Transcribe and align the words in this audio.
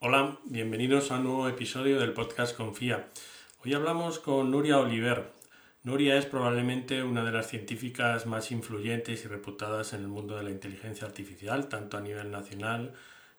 Hola, 0.00 0.38
bienvenidos 0.44 1.10
a 1.10 1.16
un 1.16 1.24
nuevo 1.24 1.48
episodio 1.48 1.98
del 1.98 2.12
podcast 2.12 2.56
Confía. 2.56 3.08
Hoy 3.64 3.74
hablamos 3.74 4.20
con 4.20 4.48
Nuria 4.48 4.78
Oliver. 4.78 5.32
Nuria 5.82 6.16
es 6.16 6.24
probablemente 6.24 7.02
una 7.02 7.24
de 7.24 7.32
las 7.32 7.48
científicas 7.48 8.24
más 8.24 8.52
influyentes 8.52 9.24
y 9.24 9.26
reputadas 9.26 9.94
en 9.94 10.02
el 10.02 10.06
mundo 10.06 10.36
de 10.36 10.44
la 10.44 10.50
inteligencia 10.50 11.04
artificial, 11.04 11.68
tanto 11.68 11.96
a 11.96 12.00
nivel 12.00 12.30
nacional 12.30 12.94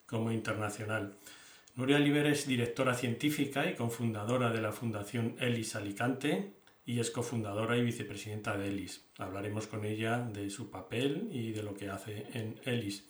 como 0.06 0.34
internacional. 0.34 1.16
Nuria 1.78 1.96
Oliver 1.96 2.26
es 2.26 2.46
directora 2.46 2.94
científica 2.94 3.66
y 3.72 3.76
cofundadora 3.76 4.52
de 4.52 4.60
la 4.60 4.74
Fundación 4.74 5.38
ELIS 5.40 5.78
Alicante 5.78 6.52
y 6.86 7.00
es 7.00 7.10
cofundadora 7.10 7.78
y 7.78 7.86
vicepresidenta 7.86 8.58
de 8.58 8.68
ELIS. 8.68 9.06
Hablaremos 9.18 9.68
con 9.68 9.86
ella 9.86 10.20
de 10.20 10.50
su 10.50 10.70
papel 10.70 11.30
y 11.32 11.54
de 11.54 11.64
lo 11.64 11.74
que 11.74 11.90
hace 11.90 12.28
en 12.34 12.60
ELIS. 12.66 13.06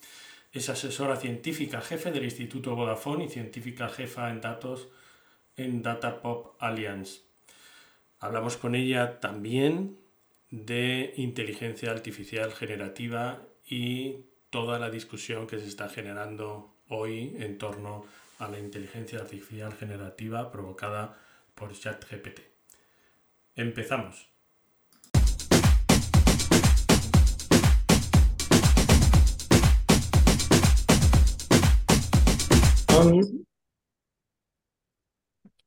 Es 0.51 0.67
asesora 0.69 1.15
científica 1.15 1.79
jefe 1.79 2.11
del 2.11 2.23
Instituto 2.23 2.75
Vodafone 2.75 3.25
y 3.25 3.29
científica 3.29 3.87
jefa 3.87 4.31
en 4.31 4.41
datos 4.41 4.89
en 5.55 5.83
Data 5.83 6.21
Pop 6.21 6.55
Alliance. 6.59 7.21
Hablamos 8.19 8.57
con 8.57 8.73
ella 8.73 9.19
también 9.19 9.99
de 10.49 11.13
inteligencia 11.17 11.91
artificial 11.91 12.51
generativa 12.51 13.43
y 13.63 14.25
toda 14.49 14.79
la 14.79 14.89
discusión 14.89 15.45
que 15.45 15.59
se 15.59 15.67
está 15.67 15.87
generando 15.87 16.73
hoy 16.87 17.35
en 17.37 17.59
torno 17.59 18.05
a 18.39 18.47
la 18.47 18.57
inteligencia 18.57 19.19
artificial 19.19 19.73
generativa 19.73 20.51
provocada 20.51 21.19
por 21.53 21.73
ChatGPT. 21.73 22.39
Empezamos. 23.55 24.28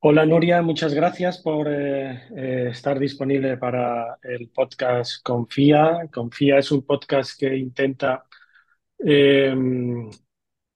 Hola 0.00 0.26
Nuria, 0.26 0.60
muchas 0.60 0.92
gracias 0.92 1.38
por 1.38 1.66
eh, 1.68 2.24
eh, 2.36 2.68
estar 2.70 2.98
disponible 2.98 3.56
para 3.56 4.18
el 4.22 4.50
podcast 4.50 5.22
Confía. 5.22 6.08
Confía 6.12 6.58
es 6.58 6.70
un 6.72 6.84
podcast 6.84 7.38
que 7.38 7.56
intenta 7.56 8.24
em, 8.98 10.10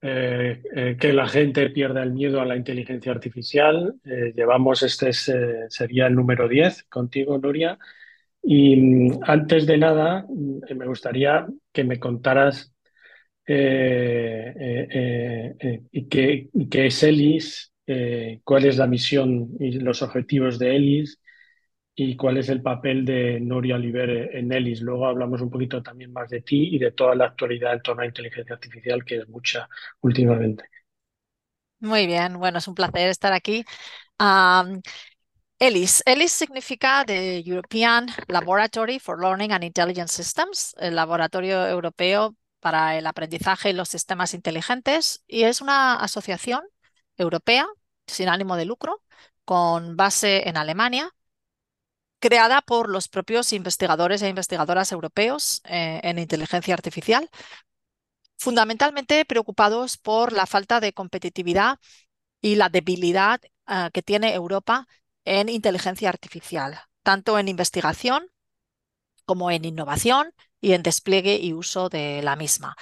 eh, 0.01 0.97
que 0.99 1.13
la 1.13 1.29
gente 1.29 1.69
pierda 1.71 2.03
el 2.03 2.13
miedo 2.13 2.41
a 2.41 2.47
la 2.47 2.57
inteligencia 2.57 3.13
artificial. 3.13 3.95
llevamos, 4.05 4.83
este 4.83 5.13
sería 5.13 6.07
el 6.07 6.15
número 6.15 6.49
10 6.49 6.85
contigo, 6.85 7.37
Nuria. 7.37 7.79
Y 8.43 8.77
mm, 8.77 9.21
antes 9.25 9.67
de 9.67 9.77
nada, 9.79 10.25
mm, 10.29 10.75
me 10.77 10.87
gustaría 10.87 11.47
que 11.73 11.85
me 11.85 11.99
contaras 11.99 12.76
y, 15.93 16.09
qué, 16.09 16.49
es 16.73 17.03
ELIS, 17.03 17.73
cuál 18.45 18.67
es 18.67 18.77
la 18.77 18.87
misión 18.87 19.51
y 19.61 19.73
los 19.73 20.03
objetivos 20.03 20.59
de 20.59 20.77
ELIS 20.77 21.21
y 21.95 22.17
cuál 22.17 22.37
es 22.37 22.49
el 22.49 22.61
papel 22.61 23.05
de 23.05 23.41
Noria 23.41 23.77
Oliver 23.77 24.37
en 24.37 24.53
ELIS. 24.53 24.83
Luego 24.83 25.07
hablamos 25.07 25.41
un 25.41 25.49
poquito 25.51 25.83
también 25.83 26.13
más 26.13 26.29
de 26.29 26.43
ti 26.43 26.75
y 26.75 26.79
de 26.79 26.93
toda 26.93 27.15
la 27.15 27.27
actualidad 27.27 27.73
en 27.75 27.83
torno 27.83 28.03
a 28.03 28.07
inteligencia 28.07 28.55
artificial, 28.55 29.05
que 29.05 29.19
es 29.19 29.29
mucha 29.29 29.69
últimamente. 30.01 30.65
Muy 31.79 32.07
bien, 32.07 32.39
bueno, 32.39 32.59
es 32.59 32.69
un 32.69 32.75
placer 32.75 33.09
estar 33.09 33.33
aquí. 33.33 33.65
ELIS. 35.59 36.03
ELIS 36.05 36.33
significa 36.33 37.05
the 37.07 37.43
European 37.43 38.09
Laboratory 38.29 38.99
for 38.99 39.19
Learning 39.19 39.53
and 39.53 39.65
Intelligence 39.65 40.13
Systems, 40.13 40.75
el 40.79 40.97
laboratorio 40.97 41.67
europeo 41.67 42.35
para 42.67 42.99
el 42.99 43.07
aprendizaje 43.07 43.71
y 43.71 43.75
los 43.75 43.89
sistemas 43.89 44.35
inteligentes 44.35 45.23
y 45.29 45.45
es 45.45 45.61
una 45.61 45.95
asociación 45.95 46.65
europea 47.17 47.65
sin 48.09 48.29
ánimo 48.29 48.57
de 48.57 48.65
lucro 48.65 49.05
con 49.45 49.97
base 49.97 50.49
en 50.49 50.57
Alemania 50.57 51.15
creada 52.19 52.63
por 52.63 52.89
los 52.89 53.07
propios 53.07 53.53
investigadores 53.53 54.21
e 54.21 54.29
investigadoras 54.29 54.91
europeos 54.91 55.61
eh, 55.63 56.01
en 56.03 56.19
inteligencia 56.19 56.75
artificial, 56.75 57.31
fundamentalmente 58.37 59.25
preocupados 59.25 59.97
por 59.97 60.33
la 60.33 60.47
falta 60.47 60.81
de 60.81 60.93
competitividad 60.93 61.79
y 62.41 62.57
la 62.57 62.69
debilidad 62.69 63.41
eh, 63.69 63.91
que 63.93 64.03
tiene 64.03 64.35
Europa 64.35 64.89
en 65.25 65.49
inteligencia 65.51 66.09
artificial, 66.09 66.81
tanto 67.05 67.39
en 67.39 67.47
investigación 67.47 68.27
como 69.25 69.53
en 69.53 69.65
innovación 69.65 70.33
y 70.67 70.73
en 70.73 70.83
despliegue 70.83 71.37
y 71.41 71.53
uso 71.53 71.89
de 71.89 72.23
la 72.23 72.35
misma. 72.35 72.77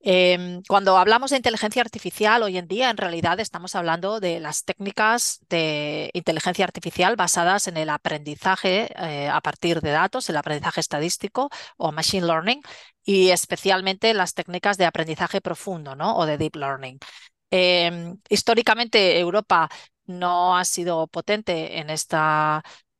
Em, 0.00 0.62
cuando 0.68 0.96
hablamos 0.98 1.30
de 1.30 1.36
inteligencia 1.36 1.82
artificial 1.82 2.42
hoy 2.42 2.56
en 2.58 2.66
día, 2.66 2.90
en 2.90 2.96
realidad 2.96 3.38
estamos 3.38 3.76
hablando 3.76 4.18
de 4.18 4.40
las 4.40 4.64
técnicas 4.64 5.40
de 5.48 6.10
inteligencia 6.14 6.64
artificial 6.64 7.14
basadas 7.14 7.68
en 7.68 7.76
el 7.76 7.90
aprendizaje 7.90 8.88
eh, 8.96 9.28
a 9.28 9.40
partir 9.40 9.80
de 9.80 9.90
datos, 9.90 10.28
el 10.28 10.36
aprendizaje 10.36 10.80
estadístico 10.80 11.48
o 11.76 11.92
machine 11.92 12.26
learning, 12.26 12.60
y 13.04 13.30
especialmente 13.30 14.14
las 14.14 14.34
técnicas 14.34 14.76
de 14.76 14.86
aprendizaje 14.86 15.40
profundo 15.40 15.94
¿no? 15.94 16.16
o 16.16 16.26
de 16.26 16.38
deep 16.38 16.56
learning. 16.56 16.98
Em, 17.50 18.18
históricamente, 18.28 19.18
Europa 19.20 19.68
no 20.06 20.56
ha 20.56 20.64
sido 20.64 21.06
potente 21.06 21.78
en 21.78 21.90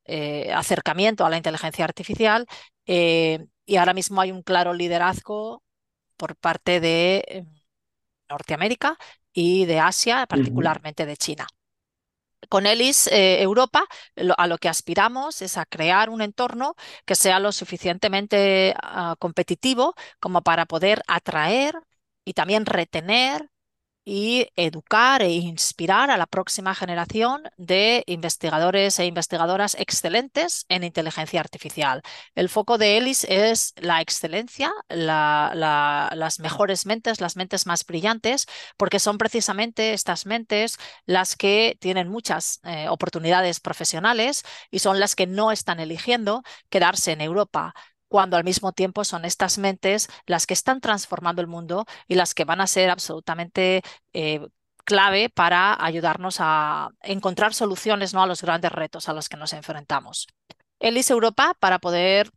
este 0.08 0.52
acercamiento 0.52 1.24
a 1.24 1.30
la 1.30 1.36
inteligencia 1.36 1.84
artificial 1.84 2.46
eh, 2.86 3.46
y 3.66 3.76
ahora 3.76 3.92
mismo 3.94 4.20
hay 4.20 4.32
un 4.32 4.42
claro 4.42 4.72
liderazgo 4.72 5.62
por 6.16 6.36
parte 6.36 6.80
de 6.80 7.24
eh, 7.28 7.44
Norteamérica 8.30 8.96
y 9.32 9.66
de 9.66 9.80
Asia, 9.80 10.26
particularmente 10.26 11.04
de 11.06 11.16
China. 11.16 11.46
Con 12.48 12.66
ELIS 12.66 13.08
eh, 13.08 13.42
Europa 13.42 13.84
a 14.36 14.46
lo 14.46 14.58
que 14.58 14.69
aspiramos 14.69 15.42
es 15.42 15.58
a 15.58 15.66
crear 15.66 16.08
un 16.08 16.22
entorno 16.22 16.75
que 17.04 17.14
sea 17.14 17.40
lo 17.40 17.52
suficientemente 17.52 18.75
ah, 18.82 19.16
competitivo 19.19 19.94
como 20.20 20.42
para 20.42 20.64
poder 20.66 21.02
atraer 21.06 21.75
y 22.25 22.32
también 22.32 22.64
retener 22.64 23.50
y 24.10 24.48
educar 24.56 25.20
e 25.20 25.32
inspirar 25.32 26.10
a 26.10 26.16
la 26.16 26.26
próxima 26.26 26.74
generación 26.74 27.42
de 27.58 28.04
investigadores 28.06 28.98
e 28.98 29.04
investigadoras 29.04 29.76
excelentes 29.78 30.64
en 30.70 30.82
inteligencia 30.82 31.41
artificial. 31.41 32.00
El 32.34 32.48
foco 32.48 32.78
de 32.78 32.96
ELIS 32.96 33.24
es 33.24 33.74
la 33.76 34.00
excelencia, 34.00 34.72
las 34.88 36.41
mejores 36.41 36.86
mentes, 36.86 37.20
las 37.20 37.36
mentes 37.36 37.66
más 37.66 37.84
brillantes, 37.84 38.46
porque 38.78 38.98
son 38.98 39.19
precisamente 39.19 39.92
estas 39.92 40.25
mentes 40.25 40.78
las 41.04 41.36
que 41.36 41.76
tienen 41.78 42.08
muchas 42.08 42.60
eh, 42.64 42.88
oportunidades 42.88 43.60
profesionales 43.60 44.42
y 44.70 44.78
son 44.78 45.00
las 45.00 45.16
que 45.16 45.26
no 45.26 45.52
están 45.52 45.80
eligiendo 45.80 46.42
quedarse 46.70 47.12
en 47.12 47.20
Europa 47.20 47.75
cuando 48.08 48.36
al 48.36 48.44
mismo 48.44 48.72
tiempo 48.72 49.04
son 49.04 49.24
estas 49.24 49.58
mentes 49.58 50.08
las 50.26 50.46
que 50.46 50.54
están 50.54 50.80
transformando 50.80 51.41
el 51.41 51.46
mundo 51.46 51.86
y 52.06 52.14
las 52.14 52.34
que 52.34 52.44
van 52.44 52.60
a 52.60 52.66
ser 52.66 52.91
absolutamente 52.91 53.82
eh, 54.12 54.41
clave 54.84 55.28
para 55.28 55.76
ayudarnos 55.84 56.38
a 56.41 56.88
encontrar 57.02 57.52
soluciones 57.52 58.14
¿no? 58.14 58.22
a 58.22 58.26
los 58.26 58.42
grandes 58.42 58.72
retos 58.72 59.08
a 59.08 59.12
los 59.12 59.28
que 59.28 59.36
nos 59.36 59.52
enfrentamos. 59.52 60.26
ELIS 60.80 61.10
Europa, 61.10 61.54
para 61.60 61.78
poder 61.78 62.30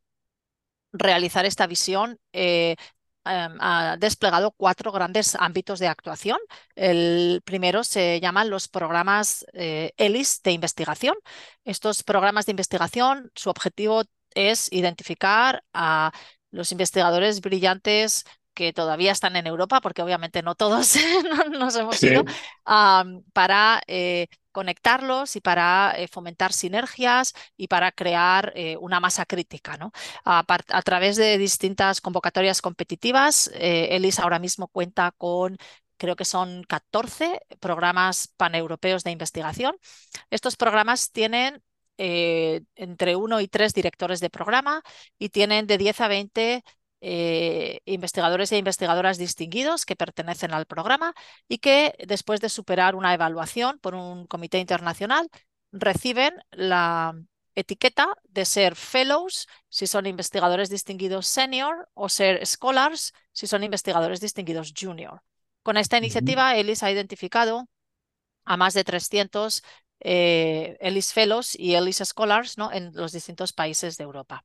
realizar 0.91 1.45
esta 1.45 1.67
visión, 1.67 2.19
eh, 2.33 2.75
em, 3.23 3.57
ha 3.61 3.95
desplegado 3.97 4.51
cuatro 4.51 4.91
grandes 4.91 5.35
ámbitos 5.35 5.79
de 5.79 5.87
actuación. 5.87 6.39
El 6.75 7.41
primero 7.45 7.83
se 7.85 8.19
llaman 8.19 8.49
los 8.49 8.67
programas 8.67 9.45
eh, 9.53 9.93
ELIS 9.97 10.41
de 10.43 10.51
investigación. 10.51 11.15
Estos 11.63 12.03
programas 12.03 12.45
de 12.47 12.51
investigación, 12.51 13.31
su 13.35 13.49
objetivo 13.49 14.03
es 14.35 14.71
identificar 14.71 15.63
a 15.73 16.11
los 16.51 16.71
investigadores 16.71 17.41
brillantes 17.41 18.25
que 18.53 18.73
todavía 18.73 19.11
están 19.11 19.35
en 19.35 19.47
Europa, 19.47 19.81
porque 19.81 20.01
obviamente 20.01 20.41
no 20.41 20.55
todos 20.55 20.95
nos 21.51 21.75
hemos 21.75 22.01
ido, 22.03 22.25
para 23.33 23.81
eh, 23.87 24.27
conectarlos 24.51 25.35
y 25.37 25.41
para 25.41 25.93
eh, 25.97 26.07
fomentar 26.07 26.51
sinergias 26.51 27.33
y 27.55 27.67
para 27.67 27.91
crear 27.91 28.51
eh, 28.55 28.77
una 28.77 28.99
masa 28.99 29.25
crítica. 29.25 29.77
¿no? 29.77 29.91
A, 30.25 30.43
a, 30.47 30.81
través 30.81 31.15
de 31.15 31.37
distintas 31.37 32.01
convocatorias 32.01 32.61
competitivas, 32.61 33.49
ELIS 33.53 34.19
ahora 34.19 34.39
mismo 34.39 34.67
cuenta 34.67 35.11
con 35.17 35.57
creo 35.97 36.15
que 36.15 36.25
son 36.25 36.63
14 36.63 37.41
programas 37.59 38.33
paneuropeos 38.35 39.03
de 39.03 39.11
investigación. 39.11 39.75
Estos 40.31 40.57
programas 40.57 41.11
tienen 41.11 41.61
eh, 42.03 42.63
entre 42.73 43.15
uno 43.15 43.41
y 43.41 43.47
tres 43.47 43.75
directores 43.75 44.19
de 44.21 44.31
programa 44.31 44.81
y 45.19 45.29
tienen 45.29 45.67
de 45.67 45.77
10 45.77 46.01
a 46.01 46.07
20 46.07 46.63
eh, 47.01 47.79
investigadores 47.85 48.51
e 48.51 48.57
investigadoras 48.57 49.19
distinguidos 49.19 49.85
que 49.85 49.95
pertenecen 49.95 50.51
al 50.51 50.65
programa 50.65 51.13
y 51.47 51.59
que 51.59 51.93
después 52.07 52.41
de 52.41 52.49
superar 52.49 52.95
una 52.95 53.13
evaluación 53.13 53.77
por 53.77 53.93
un 53.93 54.25
comité 54.25 54.57
internacional 54.57 55.29
reciben 55.71 56.33
la 56.49 57.13
etiqueta 57.53 58.07
de 58.23 58.45
ser 58.45 58.75
fellows 58.75 59.47
si 59.69 59.85
son 59.85 60.07
investigadores 60.07 60.71
distinguidos 60.71 61.27
senior 61.27 61.87
o 61.93 62.09
ser 62.09 62.43
scholars 62.47 63.13
si 63.31 63.45
son 63.45 63.63
investigadores 63.63 64.21
distinguidos 64.21 64.73
junior. 64.75 65.21
Con 65.61 65.77
esta 65.77 65.99
iniciativa, 65.99 66.55
ELIS 66.55 66.81
ha 66.81 66.89
identificado 66.89 67.67
a 68.43 68.57
más 68.57 68.73
de 68.73 68.83
300 68.83 69.61
eh, 70.01 70.77
Ellis 70.81 71.13
Fellows 71.13 71.57
y 71.57 71.75
Ellis 71.75 72.01
Scholars 72.03 72.57
¿no? 72.57 72.71
en 72.71 72.91
los 72.93 73.11
distintos 73.11 73.53
países 73.53 73.97
de 73.97 74.03
Europa. 74.03 74.43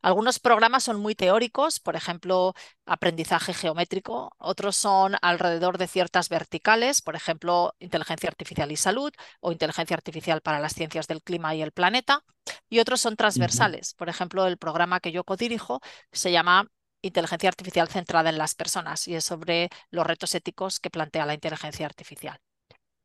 Algunos 0.00 0.38
programas 0.38 0.84
son 0.84 1.00
muy 1.00 1.16
teóricos, 1.16 1.80
por 1.80 1.96
ejemplo, 1.96 2.54
aprendizaje 2.86 3.52
geométrico, 3.52 4.32
otros 4.38 4.76
son 4.76 5.16
alrededor 5.22 5.76
de 5.76 5.88
ciertas 5.88 6.28
verticales, 6.28 7.02
por 7.02 7.16
ejemplo, 7.16 7.74
inteligencia 7.80 8.28
artificial 8.28 8.70
y 8.70 8.76
salud 8.76 9.12
o 9.40 9.50
inteligencia 9.50 9.96
artificial 9.96 10.40
para 10.40 10.60
las 10.60 10.74
ciencias 10.74 11.08
del 11.08 11.22
clima 11.22 11.54
y 11.56 11.62
el 11.62 11.72
planeta, 11.72 12.24
y 12.70 12.78
otros 12.78 13.00
son 13.00 13.16
transversales. 13.16 13.94
Por 13.94 14.08
ejemplo, 14.08 14.46
el 14.46 14.56
programa 14.56 15.00
que 15.00 15.10
yo 15.10 15.24
codirijo 15.24 15.80
se 16.12 16.30
llama 16.30 16.68
Inteligencia 17.02 17.48
Artificial 17.48 17.88
centrada 17.88 18.30
en 18.30 18.38
las 18.38 18.54
personas 18.54 19.08
y 19.08 19.16
es 19.16 19.24
sobre 19.24 19.68
los 19.90 20.06
retos 20.06 20.34
éticos 20.34 20.78
que 20.78 20.90
plantea 20.90 21.26
la 21.26 21.34
inteligencia 21.34 21.86
artificial. 21.86 22.40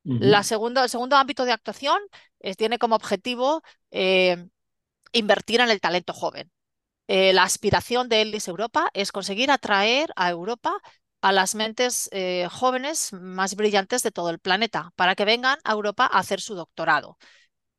La 0.03 0.43
segundo, 0.43 0.83
el 0.83 0.89
segundo 0.89 1.15
ámbito 1.15 1.45
de 1.45 1.53
actuación 1.53 1.99
tiene 2.57 2.77
como 2.77 2.95
objetivo 2.95 3.63
eh, 3.91 4.47
invertir 5.13 5.61
en 5.61 5.69
el 5.69 5.79
talento 5.79 6.13
joven. 6.13 6.51
Eh, 7.07 7.33
la 7.33 7.43
aspiración 7.43 8.09
de 8.09 8.21
ELIS 8.21 8.47
Europa 8.47 8.89
es 8.93 9.11
conseguir 9.11 9.51
atraer 9.51 10.11
a 10.15 10.29
Europa 10.29 10.79
a 11.21 11.31
las 11.31 11.55
mentes 11.55 12.09
eh, 12.11 12.47
jóvenes 12.51 13.13
más 13.13 13.55
brillantes 13.55 14.03
de 14.03 14.11
todo 14.11 14.29
el 14.29 14.39
planeta 14.39 14.91
para 14.95 15.15
que 15.15 15.25
vengan 15.25 15.59
a 15.63 15.71
Europa 15.73 16.05
a 16.05 16.19
hacer 16.19 16.41
su 16.41 16.55
doctorado 16.55 17.17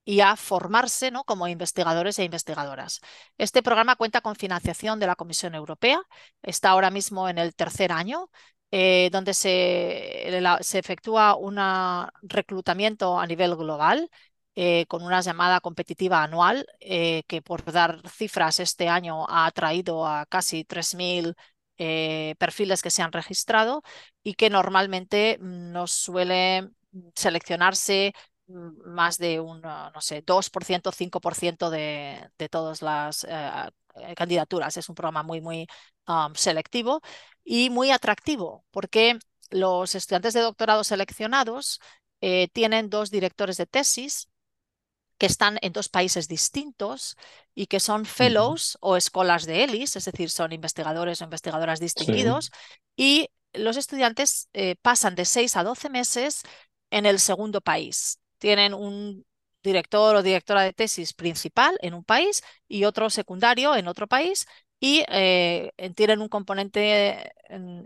y 0.05 0.21
a 0.21 0.37
formarse 0.37 1.11
¿no? 1.11 1.25
como 1.25 1.49
investigadores 1.49 2.19
e 2.19 2.25
investigadoras. 2.25 3.01
Este 3.39 3.63
programa 3.63 3.97
cuenta 3.97 4.21
con 4.21 4.37
financiación 4.37 5.01
de 5.01 5.07
la 5.07 5.17
Comisión 5.17 5.55
Europea, 5.55 6.01
está 6.43 6.71
ahora 6.71 6.91
mismo 6.91 7.29
en 7.29 7.39
el 7.39 7.55
tercer 7.55 7.93
año, 7.93 8.31
eh, 8.77 9.09
donde 9.13 9.35
se, 9.35 10.27
efectúa 10.79 11.37
un 11.37 11.57
reclutamiento 12.23 13.21
a 13.21 13.27
nivel 13.27 13.55
global 13.55 14.11
eh, 14.57 14.87
con 14.89 15.05
una 15.05 15.21
llamada 15.21 15.61
competitiva 15.61 16.25
anual 16.25 16.67
eh, 16.81 17.23
que 17.29 17.41
por 17.41 17.71
dar 17.71 18.03
cifras 18.11 18.59
este 18.59 18.89
año 18.89 19.27
ha 19.29 19.47
atraído 19.47 20.07
a 20.09 20.27
casi 20.27 20.65
3.000 20.65 21.37
eh, 21.79 22.35
perfiles 22.39 22.83
que 22.83 22.91
se 22.91 23.03
han 23.03 23.13
registrado 23.13 23.83
y 24.25 24.35
que 24.35 24.51
normalmente 24.51 25.39
mm, 25.41 25.71
nos 25.71 25.93
suele 25.93 26.69
seleccionarse 27.15 28.13
mm, 28.49 28.91
más 28.93 29.19
de 29.19 29.39
un, 29.39 29.61
no 29.61 30.01
sé, 30.01 30.23
2%, 30.23 30.91
5% 30.91 31.71
de, 31.71 32.29
de 32.39 32.49
todas 32.49 32.83
las 32.83 33.25
candidaturas. 34.17 34.77
Es 34.77 34.89
un 34.89 34.95
programa 34.95 35.23
muy, 35.23 35.41
muy 35.41 35.67
um, 36.07 36.35
selectivo 36.35 37.01
y 37.45 37.71
muy 37.71 37.91
atractivo 37.91 38.65
porque 38.71 39.19
los 39.51 39.95
estudiantes 39.95 40.35
de 40.35 40.41
doctorado 40.41 40.85
seleccionados 40.85 41.81
tienen 42.55 42.89
dos 42.89 43.11
directores 43.11 43.59
de 43.59 43.67
tesis 43.67 44.29
que 45.19 45.27
están 45.27 45.59
en 45.63 45.73
dos 45.73 45.89
países 45.89 46.29
distintos 46.29 47.17
y 47.55 47.67
que 47.67 47.81
son 47.81 48.05
fellows 48.05 48.77
o 48.81 48.97
escolas 48.97 49.47
de 49.47 49.65
ELIS, 49.65 49.97
es 49.97 50.05
decir, 50.05 50.31
son 50.31 50.53
investigadores 50.53 51.21
o 51.21 51.25
investigadoras 51.25 51.81
distinguidos, 51.81 52.51
y 52.97 53.29
los 53.53 53.77
estudiantes 53.77 54.49
eh, 54.53 54.77
pasan 54.83 55.15
de 55.15 55.25
6 55.25 55.57
a 55.57 55.63
12 55.63 55.89
meses 55.89 56.43
en 56.91 57.07
el 57.07 57.21
segundo 57.21 57.61
país. 57.61 58.19
Tienen 58.39 58.75
un 58.75 59.25
director 59.65 60.15
o 60.17 60.23
directora 60.23 60.63
de 60.63 60.73
tesis 60.73 61.13
principal 61.15 61.77
en 61.81 61.95
un 61.95 62.05
país 62.05 62.43
y 62.69 62.85
otro 62.85 63.11
secundario 63.11 63.75
en 63.77 63.89
otro 63.89 64.07
país 64.07 64.47
y 64.81 65.03
eh, 65.09 65.73
tienen 65.97 66.21
un 66.21 66.29
componente 66.29 67.33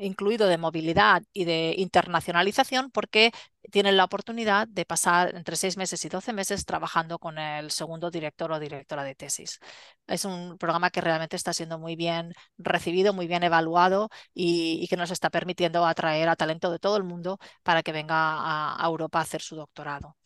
incluido 0.01 0.49
de 0.49 0.59
movilidad 0.59 1.23
y 1.33 1.45
de 1.45 1.75
internacionalización 1.77 2.91
porque 2.91 3.33
tienen 3.71 3.97
la 3.97 4.05
oportunidad 4.05 4.67
de 4.69 4.85
pasar 4.85 5.35
entre 5.37 5.57
seis 5.57 5.77
meses 5.77 6.05
y 6.05 6.09
doce 6.09 6.33
meses 6.33 6.65
trabajando 6.65 7.19
con 7.19 7.39
el 7.39 7.71
segundo 7.71 8.11
director 8.11 8.51
o 8.53 8.59
directora 8.59 9.05
de 9.05 9.15
tesis. 9.15 9.61
Es 10.07 10.25
un 10.25 10.59
programa 10.59 10.91
que 10.91 11.01
realmente 11.01 11.37
está 11.37 11.53
siendo 11.53 11.79
muy 11.79 11.97
bien 11.97 12.33
recibido, 12.57 13.13
muy 13.13 13.27
bien 13.27 13.43
evaluado 13.43 14.09
y, 14.35 14.87
que 14.89 14.97
nos 14.97 15.11
está 15.11 15.31
permitiendo 15.31 15.87
atraer 15.87 16.29
a 16.29 16.37
talento 16.37 16.71
de 16.71 16.79
todo 16.79 16.97
el 16.97 17.05
mundo 17.05 17.39
para 17.63 17.83
que 17.83 17.93
venga 17.93 18.17
a, 18.17 18.87
Europa 18.87 19.19
a 19.19 19.23
hacer 19.23 19.43
su 19.43 19.55
doctorado. 19.57 20.17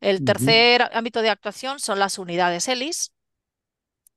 El 0.00 0.24
tercer 0.24 0.90
ámbito 0.92 1.22
de 1.22 1.30
actuación 1.30 1.80
son 1.80 1.98
las 1.98 2.18
unidades 2.18 2.68
ELIS. 2.68 3.12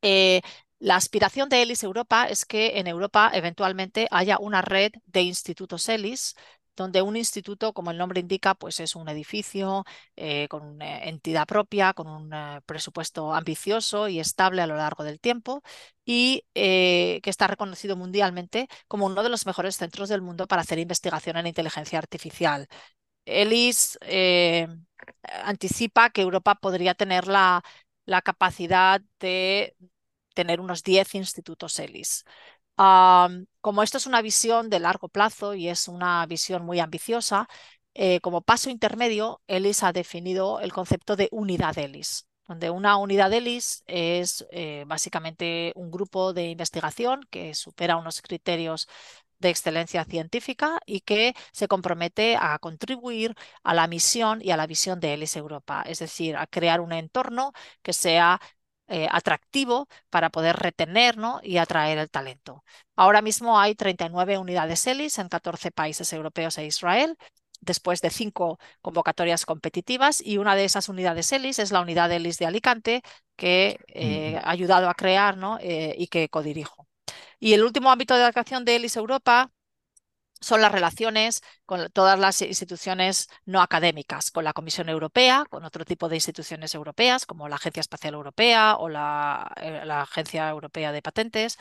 Eh, 0.01 0.41
la 0.79 0.95
aspiración 0.95 1.49
de 1.49 1.61
ELIS 1.61 1.83
Europa 1.83 2.25
es 2.25 2.45
que 2.45 2.79
en 2.79 2.87
Europa 2.87 3.31
eventualmente 3.33 4.07
haya 4.11 4.37
una 4.39 4.61
red 4.61 4.91
de 5.05 5.21
institutos 5.23 5.89
ELIS 5.89 6.35
donde 6.79 7.01
un 7.01 7.15
instituto, 7.17 7.73
como 7.73 7.91
el 7.91 7.97
nombre 7.97 8.21
indica, 8.21 8.55
pues 8.55 8.79
es 8.79 8.95
un 8.95 9.09
edificio 9.09 9.83
eh, 10.15 10.47
con 10.49 10.63
una 10.65 11.03
entidad 11.03 11.45
propia, 11.45 11.93
con 11.93 12.07
un 12.07 12.33
eh, 12.33 12.61
presupuesto 12.65 13.33
ambicioso 13.33 14.07
y 14.07 14.19
estable 14.19 14.61
a 14.61 14.67
lo 14.67 14.75
largo 14.75 15.03
del 15.03 15.19
tiempo 15.19 15.61
y 16.05 16.45
eh, 16.55 17.19
que 17.21 17.29
está 17.29 17.47
reconocido 17.47 17.95
mundialmente 17.95 18.67
como 18.87 19.05
uno 19.05 19.23
de 19.23 19.29
los 19.29 19.45
mejores 19.45 19.77
centros 19.77 20.09
del 20.09 20.21
mundo 20.21 20.47
para 20.47 20.61
hacer 20.63 20.79
investigación 20.79 21.37
en 21.37 21.47
inteligencia 21.47 21.99
artificial. 21.99 22.67
ELIS 23.25 23.99
anticipa 25.43 26.09
que 26.09 26.21
Europa 26.21 26.55
podría 26.55 26.93
tener 26.95 27.27
la, 27.27 27.63
la 28.05 28.21
capacidad 28.21 29.01
de 29.19 29.75
tener 30.33 30.59
unos 30.61 30.83
10 30.83 31.15
institutos 31.15 31.79
ELIS. 31.79 32.23
como 33.61 33.83
esto 33.83 33.97
es 33.97 34.07
una 34.07 34.21
visión 34.21 34.69
de 34.69 34.79
largo 34.79 35.09
plazo 35.09 35.53
y 35.55 35.67
es 35.69 35.87
una 35.87 36.25
visión 36.25 36.65
muy 36.65 36.79
ambiciosa, 36.79 37.47
eh, 37.93 38.19
como 38.21 38.41
paso 38.41 38.69
intermedio, 38.69 39.41
ELIS 39.47 39.83
ha 39.83 39.91
definido 39.93 40.59
el 40.61 40.71
concepto 40.71 41.15
de 41.15 41.27
unidad 41.31 41.77
ELIS, 41.77 42.27
donde 42.47 42.69
una 42.69 42.97
unidad 42.97 43.33
ELIS 43.33 43.83
es 43.87 44.47
eh, 44.51 44.83
básicamente 44.87 45.73
un 45.75 45.91
grupo 45.91 46.33
de 46.33 46.49
investigación 46.49 47.21
que 47.29 47.53
supera 47.55 47.97
unos 47.97 48.21
criterios 48.21 48.87
de 49.39 49.49
excelencia 49.49 50.03
científica 50.05 50.79
y 50.85 51.01
que 51.01 51.33
se 51.51 51.67
compromete 51.67 52.37
a 52.39 52.57
contribuir 52.59 53.35
a 53.63 53.73
la 53.73 53.87
misión 53.87 54.41
y 54.41 54.51
a 54.51 54.57
la 54.57 54.67
visión 54.67 54.99
de 54.99 55.13
ELIS 55.13 55.35
Europa, 55.37 55.83
es 55.85 55.99
decir, 55.99 56.35
a 56.37 56.47
crear 56.47 56.81
un 56.81 56.91
entorno 56.93 57.53
que 57.81 57.93
sea 57.93 58.39
eh, 58.87 59.07
atractivo 59.11 59.87
para 60.09 60.29
poder 60.31 60.55
retener 60.57 61.15
y 61.43 61.57
atraer 61.57 61.99
el 61.99 62.09
talento. 62.09 62.63
Ahora 62.95 63.21
mismo 63.21 63.59
hay 63.59 63.75
39 63.75 64.37
unidades 64.37 64.85
ELIS 64.87 65.19
en 65.19 65.29
14 65.29 65.71
países 65.71 66.11
europeos 66.13 66.57
e 66.57 66.65
Israel 66.65 67.17
después 67.61 68.01
de 68.01 68.09
cinco 68.09 68.57
convocatorias 68.81 69.45
competitivas 69.45 70.21
y 70.25 70.37
una 70.37 70.55
de 70.55 70.65
esas 70.65 70.89
unidades 70.89 71.31
ELIS 71.31 71.59
es 71.59 71.71
la 71.71 71.81
unidad 71.81 72.11
ELIS 72.11 72.37
de 72.39 72.45
Alicante 72.47 73.01
que 73.35 73.79
eh, 73.87 74.39
ha 74.43 74.49
ayudado 74.49 74.89
a 74.89 74.95
crear 74.95 75.37
eh, 75.61 75.95
y 75.97 76.07
que 76.07 76.29
codirijo. 76.29 76.88
Y 77.39 77.53
el 77.53 77.63
último 77.63 77.91
ámbito 77.91 78.15
de 78.15 78.23
actuación 78.25 78.65
de 78.65 78.75
ELIS 78.75 78.97
Europa 78.97 79.51
son 80.41 80.61
las 80.61 80.71
relaciones 80.71 81.41
con 81.69 81.87
todas 81.91 82.17
las 82.17 82.41
instituciones 82.41 83.29
no 83.45 83.61
académicas, 83.61 84.31
con 84.31 84.43
la 84.43 84.53
Comisión 84.53 84.89
Europea, 84.89 85.45
con 85.51 85.63
otro 85.65 85.85
tipo 85.85 86.09
de 86.09 86.15
instituciones 86.15 86.73
europeas, 86.73 87.27
como 87.27 87.47
la 87.47 87.57
Agencia 87.57 87.81
Espacial 87.81 88.15
Europea 88.15 88.75
o 88.77 88.89
la, 88.89 89.53
eh, 89.61 89.83
Agencia 89.87 90.49
Europea 90.49 90.91
de 90.91 91.03
Patentes, 91.03 91.59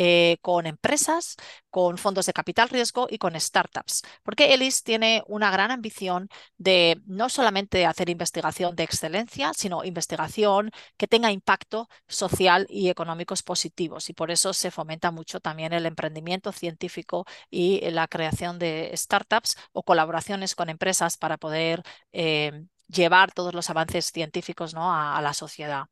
eh, 0.00 0.38
con 0.42 0.66
empresas, 0.66 1.34
con 1.70 1.98
fondos 1.98 2.26
de 2.26 2.32
capital 2.32 2.68
riesgo 2.68 3.08
y 3.10 3.18
con 3.18 3.34
startups, 3.38 4.02
porque 4.22 4.54
ELIS 4.54 4.84
tiene 4.84 5.24
una 5.26 5.50
gran 5.50 5.72
ambición 5.72 6.28
de 6.56 7.02
no 7.06 7.28
solamente 7.28 7.84
hacer 7.84 8.08
investigación 8.08 8.76
de 8.76 8.84
excelencia, 8.84 9.52
sino 9.54 9.82
investigación 9.82 10.70
que 10.96 11.08
tenga 11.08 11.32
impacto 11.32 11.88
social 12.06 12.64
y 12.70 12.90
económicos 12.90 13.42
positivos. 13.42 14.08
Y 14.08 14.12
por 14.12 14.30
eso 14.30 14.52
se 14.52 14.70
fomenta 14.70 15.10
mucho 15.10 15.40
también 15.40 15.72
el 15.72 15.84
emprendimiento 15.84 16.52
científico 16.52 17.26
y 17.50 17.80
la 17.90 18.06
creación 18.06 18.60
de 18.60 18.92
startups 18.94 19.47
o 19.72 19.82
colaboraciones 19.82 20.54
con 20.54 20.68
empresas 20.68 21.16
para 21.16 21.36
poder 21.38 21.82
eh, 22.12 22.64
llevar 22.88 23.32
todos 23.32 23.54
los 23.54 23.70
avances 23.70 24.06
científicos 24.12 24.74
¿no? 24.74 24.92
a 24.92 25.20
la 25.22 25.34
sociedad. 25.34 25.86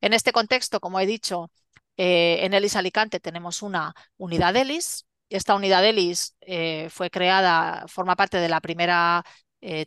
En 0.00 0.12
este 0.12 0.32
contexto, 0.32 0.80
como 0.80 1.00
he 1.00 1.06
dicho, 1.06 1.50
eh, 1.96 2.44
en 2.44 2.54
ELIS 2.54 2.76
Alicante 2.76 3.20
tenemos 3.20 3.62
una 3.62 3.94
unidad 4.16 4.56
ELIS. 4.56 5.06
Esta 5.28 5.54
unidad 5.54 5.84
ELIS 5.84 6.36
eh, 6.40 6.88
fue 6.90 7.10
creada, 7.10 7.86
forma 7.88 8.16
parte 8.16 8.38
de 8.38 8.48
la 8.48 8.60
primera 8.60 9.24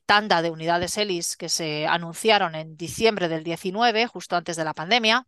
tanda 0.06 0.44
de 0.44 0.52
unidades 0.52 1.00
ELIS 1.00 1.36
que 1.36 1.50
se 1.50 1.88
anunciaron 1.88 2.54
en 2.54 2.78
diciembre 2.78 3.28
del 3.28 3.44
19, 3.44 4.06
justo 4.06 4.36
antes 4.36 4.56
de 4.56 4.64
la 4.64 4.76
pandemia. 4.76 5.26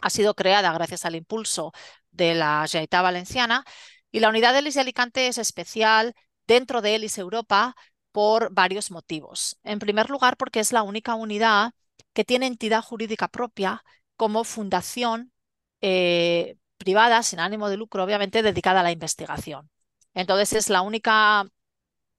Ha 0.00 0.08
sido 0.08 0.34
creada 0.34 0.72
gracias 0.72 1.04
al 1.04 1.14
impulso 1.14 1.72
de 2.10 2.34
la 2.34 2.64
Generalitat 2.66 3.02
Valenciana 3.02 3.64
y 4.12 4.20
la 4.20 4.28
unidad 4.28 4.56
ELIS 4.56 4.74
de 4.74 4.80
Alicante 4.80 5.28
es 5.28 5.38
especial 5.38 6.14
dentro 6.50 6.82
de 6.82 6.96
ELIS 6.96 7.16
Europa 7.18 7.76
por 8.10 8.52
varios 8.52 8.90
motivos. 8.90 9.56
En 9.62 9.78
primer 9.78 10.10
lugar, 10.10 10.36
porque 10.36 10.58
es 10.58 10.72
la 10.72 10.82
única 10.82 11.14
unidad 11.14 11.72
que 12.12 12.24
tiene 12.24 12.46
entidad 12.48 12.82
jurídica 12.82 13.28
propia 13.28 13.84
como 14.16 14.42
fundación 14.42 15.32
eh, 15.80 16.56
privada, 16.76 17.22
sin 17.22 17.38
ánimo 17.38 17.68
de 17.68 17.76
lucro, 17.76 18.02
obviamente 18.02 18.42
dedicada 18.42 18.80
a 18.80 18.82
la 18.82 18.90
investigación. 18.90 19.70
Entonces 20.12 20.52
es 20.54 20.70
la 20.70 20.82
única 20.82 21.46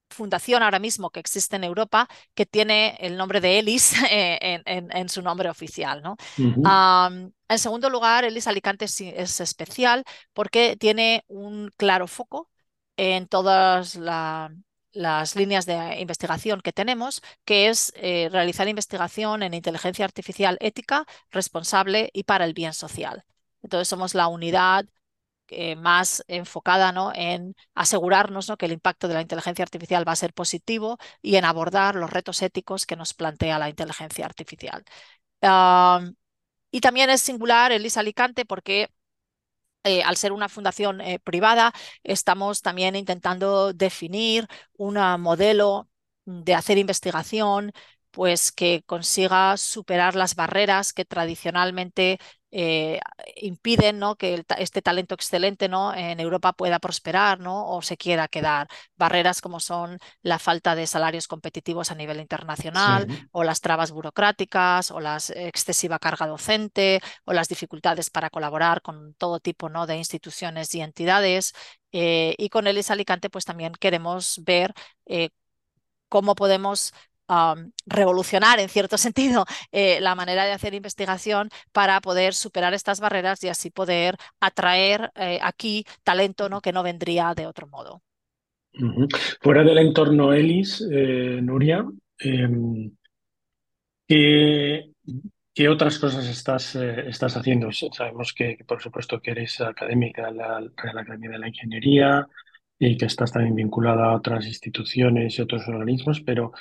fundación 0.08 0.62
ahora 0.62 0.78
mismo 0.78 1.10
que 1.10 1.20
existe 1.20 1.56
en 1.56 1.64
Europa 1.64 2.08
que 2.34 2.46
tiene 2.46 2.96
el 3.00 3.18
nombre 3.18 3.42
de 3.42 3.58
ELIS 3.58 3.92
en, 4.10 5.08
su 5.10 5.20
nombre 5.20 5.50
oficial. 5.50 6.02
¿no? 6.02 6.16
en 6.38 7.58
segundo 7.58 7.90
lugar, 7.90 8.24
ELIS 8.24 8.46
Alicante 8.46 8.86
es, 8.86 9.40
especial 9.40 10.04
porque 10.32 10.76
tiene 10.78 11.22
un 11.28 11.70
claro 11.76 12.06
foco 12.06 12.48
en 12.96 13.26
todas 13.28 13.96
las 13.96 15.36
líneas 15.36 15.66
de 15.66 16.00
investigación 16.00 16.60
que 16.60 16.72
tenemos, 16.72 17.22
que 17.44 17.68
es 17.68 17.92
eh, 17.96 18.28
realizar 18.30 18.68
investigación 18.68 19.42
en 19.42 19.54
inteligencia 19.54 20.04
artificial 20.04 20.58
ética, 20.60 21.06
responsable 21.30 22.10
y 22.12 22.24
para 22.24 22.44
el 22.44 22.54
bien 22.54 22.74
social. 22.74 23.24
Entonces 23.62 23.88
somos 23.88 24.14
la 24.14 24.28
unidad 24.28 24.86
eh, 25.48 25.76
más 25.76 26.24
enfocada 26.28 26.92
¿no? 26.92 27.12
en 27.14 27.54
asegurarnos 27.74 28.48
¿no? 28.48 28.56
que 28.56 28.66
el 28.66 28.72
impacto 28.72 29.08
de 29.08 29.14
la 29.14 29.20
inteligencia 29.22 29.62
artificial 29.64 30.06
va 30.08 30.12
a 30.12 30.16
ser 30.16 30.32
positivo 30.32 30.98
y 31.20 31.36
en 31.36 31.44
abordar 31.44 31.94
los 31.94 32.10
retos 32.10 32.40
éticos 32.42 32.86
que 32.86 32.96
nos 32.96 33.14
plantea 33.14 33.58
la 33.58 33.68
inteligencia 33.68 34.24
artificial. 34.24 34.84
y 36.70 36.80
también 36.80 37.10
es 37.10 37.20
singular 37.22 37.72
el 37.72 37.84
IS 37.86 37.96
Alicante 37.98 38.44
porque 38.44 38.88
eh, 39.84 40.02
al 40.02 40.16
ser 40.16 40.32
una 40.32 40.48
fundación 40.48 41.00
eh, 41.00 41.18
privada, 41.20 41.72
estamos 42.04 42.62
también 42.62 42.96
intentando 42.96 43.72
definir 43.72 44.46
un 44.76 44.94
modelo 45.20 45.88
de 46.24 46.54
hacer 46.54 46.78
investigación 46.78 47.72
pues 48.10 48.52
que 48.52 48.82
consiga 48.86 49.56
superar 49.56 50.14
las 50.16 50.34
barreras 50.34 50.92
que 50.92 51.04
tradicionalmente 51.04 52.18
eh, 52.54 53.00
impiden 53.36 53.98
¿no? 53.98 54.16
que 54.16 54.44
este 54.58 54.82
talento 54.82 55.14
excelente 55.14 55.68
¿no? 55.68 55.94
en 55.94 56.20
Europa 56.20 56.52
pueda 56.52 56.78
prosperar 56.78 57.40
¿no? 57.40 57.68
o 57.70 57.80
se 57.82 57.96
quiera 57.96 58.28
quedar. 58.28 58.68
Barreras 58.96 59.40
como 59.40 59.58
son 59.58 59.98
la 60.22 60.38
falta 60.38 60.74
de 60.74 60.86
salarios 60.86 61.26
competitivos 61.28 61.90
a 61.90 61.94
nivel 61.94 62.20
internacional 62.20 63.06
o 63.32 63.42
las 63.42 63.62
trabas 63.62 63.90
burocráticas 63.90 64.90
o 64.90 65.00
la 65.00 65.16
excesiva 65.34 65.98
carga 65.98 66.26
docente 66.26 67.00
o 67.24 67.32
las 67.32 67.48
dificultades 67.48 68.10
para 68.10 68.28
colaborar 68.30 68.82
con 68.82 69.14
todo 69.14 69.40
tipo 69.40 69.70
¿no? 69.70 69.86
de 69.86 69.96
instituciones 69.96 70.74
y 70.74 70.82
entidades. 70.82 71.54
Eh, 71.92 72.34
y 72.38 72.48
con 72.50 72.66
el 72.66 72.78
IS 72.78 72.90
Alicante 72.90 73.30
pues 73.30 73.44
también 73.46 73.72
queremos 73.74 74.42
ver 74.44 74.74
eh, 75.06 75.30
cómo 76.08 76.34
podemos 76.34 76.92
revolucionar 77.86 78.60
en 78.60 78.68
cierto 78.68 78.98
sentido 78.98 79.44
eh, 79.70 80.00
la 80.00 80.14
manera 80.14 80.44
de 80.44 80.52
hacer 80.52 80.74
investigación 80.74 81.48
para 81.72 82.00
poder 82.00 82.34
superar 82.34 82.74
estas 82.74 83.00
barreras 83.00 83.42
y 83.44 83.48
así 83.48 83.70
poder 83.70 84.16
atraer 84.40 85.10
eh, 85.16 85.38
aquí 85.42 85.84
talento 86.02 86.48
¿no? 86.48 86.60
que 86.60 86.72
no 86.72 86.82
vendría 86.82 87.34
de 87.34 87.46
otro 87.46 87.66
modo. 87.66 88.02
Fuera 89.42 89.62
del 89.64 89.78
entorno 89.78 90.32
ELIS, 90.32 90.88
eh, 90.90 91.40
Nuria, 91.42 91.84
em, 92.18 92.90
¿qué, 94.08 94.92
¿qué, 95.52 95.68
otras 95.68 95.98
cosas 95.98 96.26
estás, 96.26 96.74
estás 96.76 97.36
haciendo? 97.36 97.70
Sabemos 97.70 98.32
que, 98.32 98.56
por 98.66 98.80
supuesto, 98.80 99.20
que 99.20 99.32
eres 99.32 99.60
académica 99.60 100.24
de 100.26 100.36
la 100.36 100.64
Real 100.74 100.98
Academia 100.98 101.30
de 101.32 101.38
la 101.38 101.48
Ingeniería 101.48 102.26
y 102.78 102.96
que 102.96 103.04
estás 103.04 103.30
también 103.30 103.54
vinculada 103.54 104.06
a 104.06 104.16
otras 104.16 104.46
instituciones 104.46 105.38
y 105.38 105.42
otros 105.42 105.68
organismos, 105.68 106.22
pero 106.22 106.52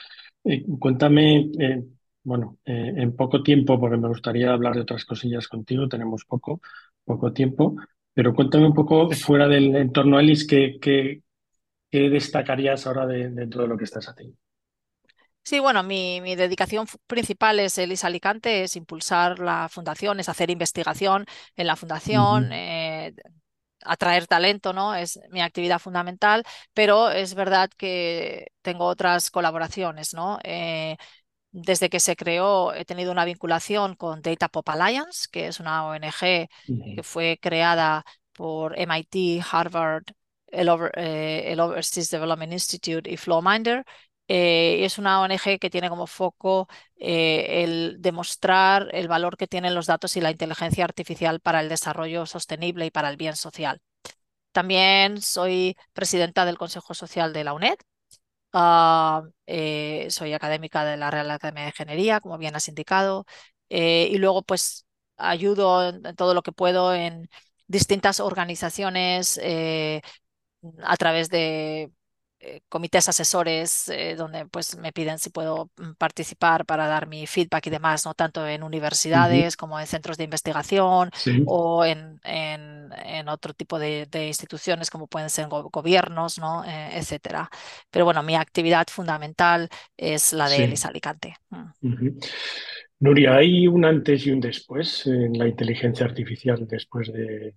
eh, 0.44 0.64
cuéntame, 0.80 1.52
eh, 1.60 1.84
bueno, 2.24 2.58
eh, 2.66 2.94
en 2.98 3.16
poco 3.16 3.44
tiempo, 3.44 3.80
porque 3.80 3.98
me 3.98 4.08
gustaría 4.08 4.52
hablar 4.52 4.76
de 4.76 4.82
otras 4.82 5.06
cosillas 5.06 5.48
contigo, 5.48 5.88
tenemos 5.88 6.26
poco, 6.26 6.62
poco 7.04 7.34
tiempo, 7.34 7.76
pero 8.14 8.34
cuéntame 8.34 8.68
un 8.68 8.74
poco 8.74 9.10
fuera 9.12 9.48
del 9.48 9.76
entorno 9.76 10.20
Elis, 10.20 10.46
¿qué, 10.46 10.78
qué, 10.82 11.24
qué 11.90 12.10
destacarías 12.10 12.86
ahora 12.88 13.06
de, 13.06 13.30
dentro 13.30 13.64
de 13.64 13.68
lo 13.68 13.78
que 13.78 13.86
estás 13.86 14.08
haciendo? 14.08 14.38
Sí, 15.44 15.60
bueno, 15.60 15.82
mi, 15.82 16.22
mi, 16.22 16.36
dedicación 16.36 16.86
principal 17.08 17.60
es 17.60 17.76
Elis 17.80 18.04
Alicante, 18.04 18.64
es 18.64 18.76
impulsar 18.76 19.40
la 19.40 19.70
fundación, 19.70 20.20
es 20.20 20.30
hacer 20.30 20.52
investigación 20.52 21.26
en 21.56 21.66
la 21.66 21.76
fundación, 21.76 22.52
atraer 23.86 24.28
talento, 24.28 24.74
¿no? 24.74 24.96
Es 24.96 25.20
mi 25.30 25.42
actividad 25.42 25.80
fundamental, 25.80 26.44
pero 26.74 27.10
es 27.12 27.34
verdad 27.36 27.70
que 27.78 28.48
tengo 28.62 28.86
otras 28.86 29.32
colaboraciones, 29.32 30.14
¿no? 30.14 30.40
Eh, 30.44 30.98
desde 31.52 31.90
que 31.90 32.00
se 32.00 32.16
creó 32.16 32.74
he 32.74 32.86
tenido 32.86 33.12
una 33.12 33.26
vinculación 33.26 33.96
con 33.96 34.22
Data 34.22 34.48
Pop 34.50 34.68
Alliance, 34.70 35.28
que 35.32 35.48
es 35.48 35.60
una 35.60 35.86
ONG 35.88 36.50
que 36.96 37.04
fue 37.04 37.40
creada 37.42 38.06
por 38.34 38.78
MIT, 38.80 39.42
Harvard, 39.52 40.04
el, 40.48 40.70
eh, 40.96 41.56
Overseas 41.60 42.10
Development 42.10 42.54
Institute 42.54 43.10
y 43.10 43.18
Flowminder. 43.18 43.86
Eh, 44.34 44.86
es 44.86 44.98
una 44.98 45.22
ONG 45.22 45.60
que 45.60 45.70
tiene 45.70 45.90
como 45.90 46.08
foco 46.08 46.68
el 46.98 47.98
demostrar 48.00 48.88
el 48.94 49.08
valor 49.08 49.36
que 49.38 49.48
tienen 49.48 49.76
los 49.76 49.88
datos 49.88 50.16
y 50.16 50.22
la 50.22 50.32
inteligencia 50.32 50.86
artificial 50.86 51.40
para 51.42 51.60
el 51.62 51.70
desarrollo 51.70 52.26
sostenible 52.26 52.86
y 52.86 52.92
para 52.92 53.10
el 53.10 53.18
bien 53.18 53.36
social. 53.36 53.82
También 54.52 55.22
soy 55.22 55.78
presidenta 55.94 56.46
del 56.46 56.58
Consejo 56.58 56.94
Social 56.94 57.34
de 57.34 57.44
la 57.44 57.54
UNED. 57.54 57.76
Ah, 58.54 59.24
eh, 59.48 60.08
soy 60.10 60.34
académica 60.34 60.84
de 60.86 60.98
la 60.98 61.12
Real 61.12 61.32
Academia 61.32 61.64
de 61.64 61.70
Ingeniería, 61.70 62.20
como 62.20 62.38
bien 62.38 62.56
has 62.56 62.68
indicado. 62.68 63.26
Eh, 63.70 64.10
y 64.12 64.18
luego, 64.18 64.44
pues, 64.44 64.86
ayudo 65.18 65.90
en, 65.90 66.16
todo 66.16 66.34
lo 66.34 66.42
que 66.44 66.52
puedo 66.52 66.94
en 66.94 67.30
distintas 67.68 68.20
organizaciones 68.20 69.40
eh, 69.44 70.02
a 70.84 70.98
través 70.98 71.30
de 71.30 71.92
eh, 72.44 72.62
comités 72.70 73.08
asesores 73.08 73.88
eh, 73.90 74.16
donde 74.16 74.48
pues 74.48 74.76
me 74.76 74.92
piden 74.92 75.20
si 75.20 75.30
puedo 75.30 75.70
mm, 75.78 75.92
participar 76.00 76.66
para 76.66 76.88
dar 76.88 77.08
mi 77.08 77.28
feedback 77.28 77.68
y 77.68 77.70
demás, 77.70 78.04
¿no? 78.04 78.16
Tanto 78.16 78.48
en 78.48 78.64
universidades 78.64 79.56
como 79.56 79.80
en 79.80 79.86
centros 79.86 80.18
de 80.18 80.24
investigación 80.24 81.12
o 81.46 81.86
en, 81.86 82.20
en, 82.24 83.30
otro 83.30 83.54
tipo 83.54 83.78
de, 83.78 84.08
instituciones 84.28 84.90
como 84.90 85.06
pueden 85.06 85.30
ser 85.30 85.48
gobiernos, 85.50 86.40
¿no? 86.40 86.66
Eh, 86.66 86.98
etcétera. 86.98 87.48
Pero 87.92 88.06
bueno, 88.06 88.24
mi 88.24 88.36
actividad 88.36 88.88
fundamental 88.90 89.70
es 89.96 90.34
la 90.34 90.50
de 90.50 90.64
Elisa 90.64 90.88
Alicante. 90.88 91.36
Mm. 91.52 92.18
Nuria, 93.02 93.36
¿hay 93.36 93.68
un 93.68 93.86
antes 93.86 94.26
y 94.26 94.32
un 94.32 94.40
después 94.40 95.06
en 95.06 95.38
la 95.38 95.48
inteligencia 95.48 96.08
artificial 96.08 96.68
después 96.68 97.14
de 97.14 97.54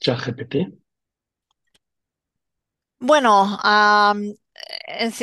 ChatGPT? 0.00 0.56
Bueno, 2.98 3.58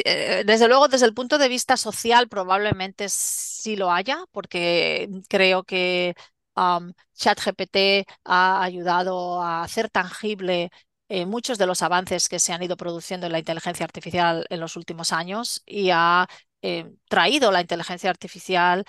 eh, 0.05 0.43
desde 0.45 0.67
luego, 0.67 0.87
desde 0.87 1.05
el 1.05 1.13
punto 1.13 1.37
de 1.37 1.49
vista 1.49 1.77
social, 1.77 2.27
probablemente 2.29 3.09
sí 3.09 3.75
lo 3.75 3.91
haya, 3.91 4.19
porque 4.31 5.09
creo 5.29 5.63
que 5.63 6.15
ChatGPT 7.15 8.07
ha 8.25 8.63
ayudado 8.63 9.41
a 9.41 9.63
hacer 9.63 9.89
tangible 9.89 10.69
eh, 11.09 11.25
muchos 11.25 11.57
de 11.57 11.67
los 11.67 11.81
avances 11.81 12.29
que 12.29 12.39
se 12.39 12.53
han 12.53 12.63
ido 12.63 12.77
produciendo 12.77 13.25
en 13.27 13.31
la 13.33 13.39
inteligencia 13.39 13.83
artificial 13.85 14.45
en 14.49 14.59
los 14.59 14.75
últimos 14.75 15.11
años 15.11 15.61
y 15.65 15.89
ha 15.91 16.27
eh, 16.61 16.91
traído 17.09 17.51
la 17.51 17.61
inteligencia 17.61 18.09
artificial 18.09 18.83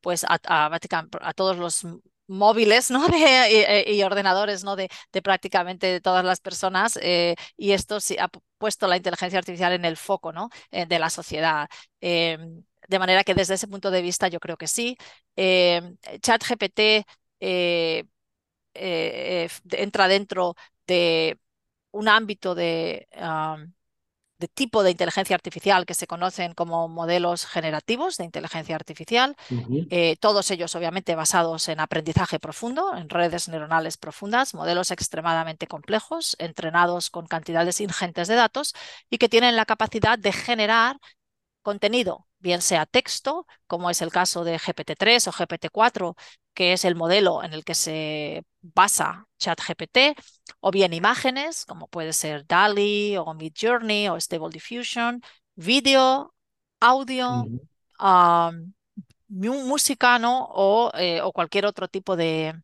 pues 0.00 0.24
a 0.28 1.32
todos 1.34 1.56
los 1.58 1.86
móviles 2.32 2.90
¿no? 2.90 3.06
y, 3.86 4.02
ordenadores 4.02 4.64
¿no? 4.64 4.76
de, 4.76 4.88
prácticamente 5.22 6.00
todas 6.00 6.24
las 6.24 6.40
personas 6.40 6.98
eh, 7.02 7.34
y 7.56 7.72
esto 7.72 8.00
sí 8.00 8.16
ha 8.18 8.28
puesto 8.58 8.86
la 8.86 8.96
inteligencia 8.96 9.38
artificial 9.38 9.72
en 9.72 9.84
el 9.84 9.96
foco 9.96 10.32
¿no? 10.32 10.50
Eh, 10.70 10.86
de 10.86 10.98
la 10.98 11.10
sociedad. 11.10 11.68
Em, 12.00 12.64
de 12.88 12.98
manera 12.98 13.24
que 13.24 13.34
desde 13.34 13.54
ese 13.54 13.68
punto 13.68 13.90
de 13.90 14.02
vista 14.02 14.28
yo 14.28 14.40
creo 14.40 14.56
que 14.56 14.66
sí. 14.66 14.96
Em, 15.36 15.96
ChatGPT 16.20 17.04
eh, 17.40 18.04
entra 18.74 20.08
dentro 20.08 20.54
de 20.86 21.38
un 21.92 22.08
ámbito 22.08 22.54
de 22.54 23.08
de 24.42 24.48
tipo 24.48 24.82
de 24.82 24.90
inteligencia 24.90 25.36
artificial 25.36 25.86
que 25.86 25.94
se 25.94 26.08
conocen 26.08 26.52
como 26.52 26.88
modelos 26.88 27.46
generativos 27.46 28.16
de 28.16 28.24
inteligencia 28.24 28.74
artificial, 28.74 29.36
eh, 29.88 30.16
todos 30.20 30.50
ellos 30.50 30.74
obviamente 30.74 31.14
basados 31.14 31.68
en 31.68 31.78
aprendizaje 31.78 32.40
profundo, 32.40 32.96
en 32.96 33.08
redes 33.08 33.48
neuronales 33.48 33.96
profundas, 33.96 34.54
modelos 34.54 34.90
extremadamente 34.90 35.68
complejos, 35.68 36.36
entrenados 36.40 37.08
con 37.08 37.26
cantidades 37.26 37.80
ingentes 37.80 38.26
de 38.28 38.34
datos 38.34 38.74
y 39.08 39.18
que 39.18 39.28
tienen 39.28 39.54
la 39.54 39.64
capacidad 39.64 40.18
de 40.18 40.32
generar 40.32 40.98
contenido, 41.62 42.26
bien 42.40 42.62
sea 42.62 42.84
texto, 42.86 43.46
como 43.68 43.90
es 43.90 44.02
el 44.02 44.10
caso 44.10 44.42
de 44.44 44.58
GPT-3 44.58 45.28
o 45.28 45.32
GPT-4, 45.32 46.16
que 46.54 46.72
es 46.72 46.84
el 46.84 46.94
modelo 46.96 47.42
en 47.42 47.52
el 47.52 47.64
que 47.64 47.74
se 47.74 48.44
basa 48.60 49.26
ChatGPT, 49.38 50.18
o 50.60 50.70
bien 50.70 50.92
imágenes, 50.92 51.64
como 51.66 51.88
puede 51.88 52.12
ser 52.12 52.46
DALI 52.46 53.16
o 53.18 53.34
Midjourney 53.34 54.08
o 54.08 54.20
Stable 54.20 54.50
Diffusion, 54.50 55.22
vídeo, 55.54 56.34
audio, 56.80 57.46
música, 59.28 60.18
¿no? 60.18 60.44
O, 60.50 60.90
eh, 60.94 61.20
o, 61.22 61.32
cualquier 61.32 61.66
otro 61.66 61.88
tipo 61.88 62.16
de, 62.16 62.54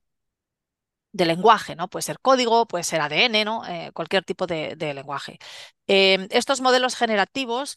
de 1.12 1.26
lenguaje, 1.26 1.74
¿no? 1.76 1.88
Puede 1.88 2.02
ser 2.02 2.20
código, 2.20 2.66
puede 2.66 2.84
ser 2.84 3.00
ADN, 3.00 3.44
¿no? 3.44 3.66
Eh, 3.66 3.90
cualquier 3.94 4.24
tipo 4.24 4.46
de, 4.46 4.76
lenguaje. 4.94 5.38
Em, 5.86 6.28
estos 6.30 6.60
modelos 6.60 6.96
generativos, 6.96 7.76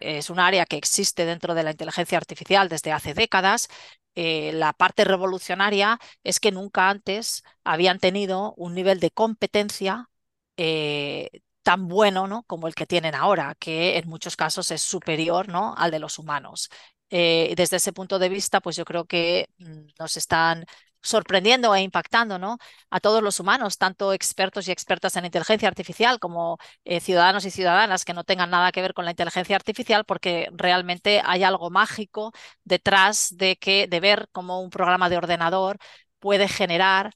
es 0.00 0.30
un 0.30 0.38
área 0.40 0.66
que 0.66 0.76
existe 0.76 1.24
dentro 1.24 1.54
de 1.54 1.62
la 1.62 1.72
inteligencia 1.72 2.18
artificial 2.18 2.68
desde 2.68 2.92
hace 2.92 3.14
décadas, 3.14 3.68
eh, 4.14 4.52
la 4.52 4.72
parte 4.72 5.04
revolucionaria 5.04 5.98
es 6.24 6.40
que 6.40 6.50
nunca 6.52 6.90
antes 6.90 7.44
habían 7.64 7.98
tenido 7.98 8.54
un 8.56 8.74
nivel 8.74 9.00
de 9.00 9.10
competencia 9.10 10.10
eh, 10.56 11.30
tan 11.62 11.88
bueno 11.88 12.26
¿no? 12.26 12.42
como 12.44 12.66
el 12.68 12.74
que 12.74 12.86
tienen 12.86 13.14
ahora, 13.14 13.54
que 13.58 13.98
en 13.98 14.08
muchos 14.08 14.36
casos 14.36 14.70
es 14.70 14.82
superior 14.82 15.48
¿no? 15.48 15.74
al 15.76 15.90
de 15.90 16.00
los 16.00 16.18
humanos. 16.18 16.70
desde 17.10 17.76
ese 17.76 17.92
punto 17.92 18.18
de 18.18 18.28
vista, 18.28 18.60
pues 18.60 18.76
yo 18.76 18.84
creo 18.84 19.04
que 19.04 19.48
mm, 19.58 19.88
nos 19.98 20.16
están 20.16 20.64
sorprendiendo 21.02 21.74
e 21.74 21.82
impactando 21.82 22.38
¿no? 22.38 22.58
a 22.90 23.00
todos 23.00 23.22
los 23.22 23.40
humanos, 23.40 23.78
tanto 23.78 24.12
expertos 24.12 24.68
y 24.68 24.72
expertas 24.72 25.16
en 25.16 25.24
inteligencia 25.24 25.68
artificial 25.68 26.18
como 26.18 26.58
eh, 26.84 27.00
ciudadanos 27.00 27.44
y 27.44 27.50
ciudadanas 27.50 28.04
que 28.04 28.14
no 28.14 28.24
tengan 28.24 28.50
nada 28.50 28.72
que 28.72 28.82
ver 28.82 28.94
con 28.94 29.04
la 29.04 29.12
inteligencia 29.12 29.56
artificial, 29.56 30.04
porque 30.04 30.48
realmente 30.52 31.22
hay 31.24 31.42
algo 31.42 31.70
mágico 31.70 32.32
detrás 32.64 33.34
de, 33.36 33.56
que, 33.56 33.86
de 33.88 34.00
ver 34.00 34.28
cómo 34.32 34.60
un 34.60 34.70
programa 34.70 35.08
de 35.08 35.16
ordenador 35.16 35.78
puede 36.18 36.48
generar 36.48 37.12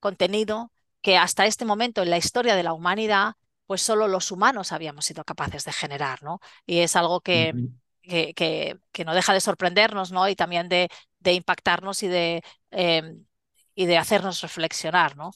contenido 0.00 0.72
que 1.00 1.16
hasta 1.16 1.46
este 1.46 1.64
momento 1.64 2.02
en 2.02 2.10
la 2.10 2.18
historia 2.18 2.56
de 2.56 2.62
la 2.62 2.72
humanidad, 2.72 3.34
pues 3.66 3.82
solo 3.82 4.08
los 4.08 4.30
humanos 4.32 4.72
habíamos 4.72 5.04
sido 5.04 5.24
capaces 5.24 5.64
de 5.64 5.72
generar, 5.72 6.22
¿no? 6.22 6.40
Y 6.66 6.80
es 6.80 6.96
algo 6.96 7.20
que, 7.20 7.52
que, 8.02 8.34
que, 8.34 9.04
no 9.04 9.14
deja 9.14 9.32
de 9.32 9.40
sorprendernos, 9.40 10.10
¿no? 10.10 10.28
Y 10.28 10.34
también 10.34 10.68
de, 10.68 10.88
de 11.20 11.34
impactarnos 11.34 12.02
y 12.02 12.08
de 12.08 12.42
em, 12.70 13.24
y 13.78 13.86
de 13.86 13.96
hacernos 13.96 14.40
reflexionar, 14.40 15.16
¿no? 15.16 15.30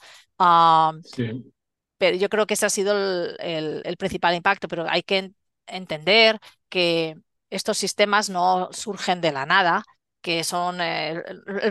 Pero 1.97 2.17
yo 2.17 2.29
creo 2.29 2.45
que 2.45 2.55
ese 2.55 2.67
ha 2.67 2.71
sido 2.71 2.93
el, 3.39 3.97
principal 3.97 4.35
impacto, 4.35 4.67
pero 4.67 4.85
hay 4.89 5.05
que 5.05 5.31
entender 5.69 6.41
que 6.69 7.15
estos 7.51 7.79
sistemas 7.79 8.31
no 8.31 8.69
surgen 8.73 9.21
de 9.21 9.31
la 9.31 9.47
nada, 9.47 9.85
que 10.23 10.45
son 10.45 10.81
eh, 10.81 11.23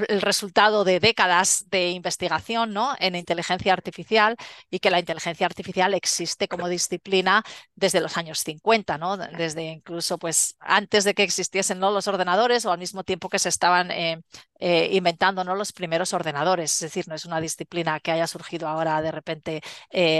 el, 0.09 0.21
resultado 0.21 0.83
de 0.83 0.99
décadas 0.99 1.65
de 1.69 1.89
investigación 1.91 2.73
¿no? 2.73 2.93
en 2.99 3.15
inteligencia 3.15 3.73
artificial 3.73 4.35
y 4.69 4.79
que 4.79 4.91
la 4.91 4.99
inteligencia 4.99 5.45
artificial 5.45 5.93
existe 5.93 6.47
como 6.47 6.67
disciplina 6.67 7.43
desde 7.75 8.01
los 8.01 8.17
años 8.17 8.39
50, 8.39 8.97
¿no? 8.97 9.17
desde 9.17 9.63
incluso 9.71 10.17
pues, 10.17 10.57
antes 10.59 11.03
de 11.05 11.13
que 11.13 11.23
existiesen 11.23 11.79
¿no? 11.79 11.91
los 11.91 12.07
ordenadores 12.07 12.65
o 12.65 12.71
al 12.71 12.79
mismo 12.79 13.03
tiempo 13.03 13.29
que 13.29 13.39
se 13.39 13.49
estaban 13.49 13.89
eh, 13.89 14.21
eh, 14.59 14.89
inventando 14.91 15.43
¿no? 15.43 15.55
los 15.55 15.71
primeros 15.71 16.13
ordenadores. 16.13 16.73
Es 16.73 16.81
decir, 16.81 17.07
no 17.07 17.15
es 17.15 17.25
una 17.25 17.41
disciplina 17.41 17.99
que 17.99 18.11
haya 18.11 18.27
surgido 18.27 18.67
ahora 18.67 19.01
de 19.01 19.11
repente 19.11 19.61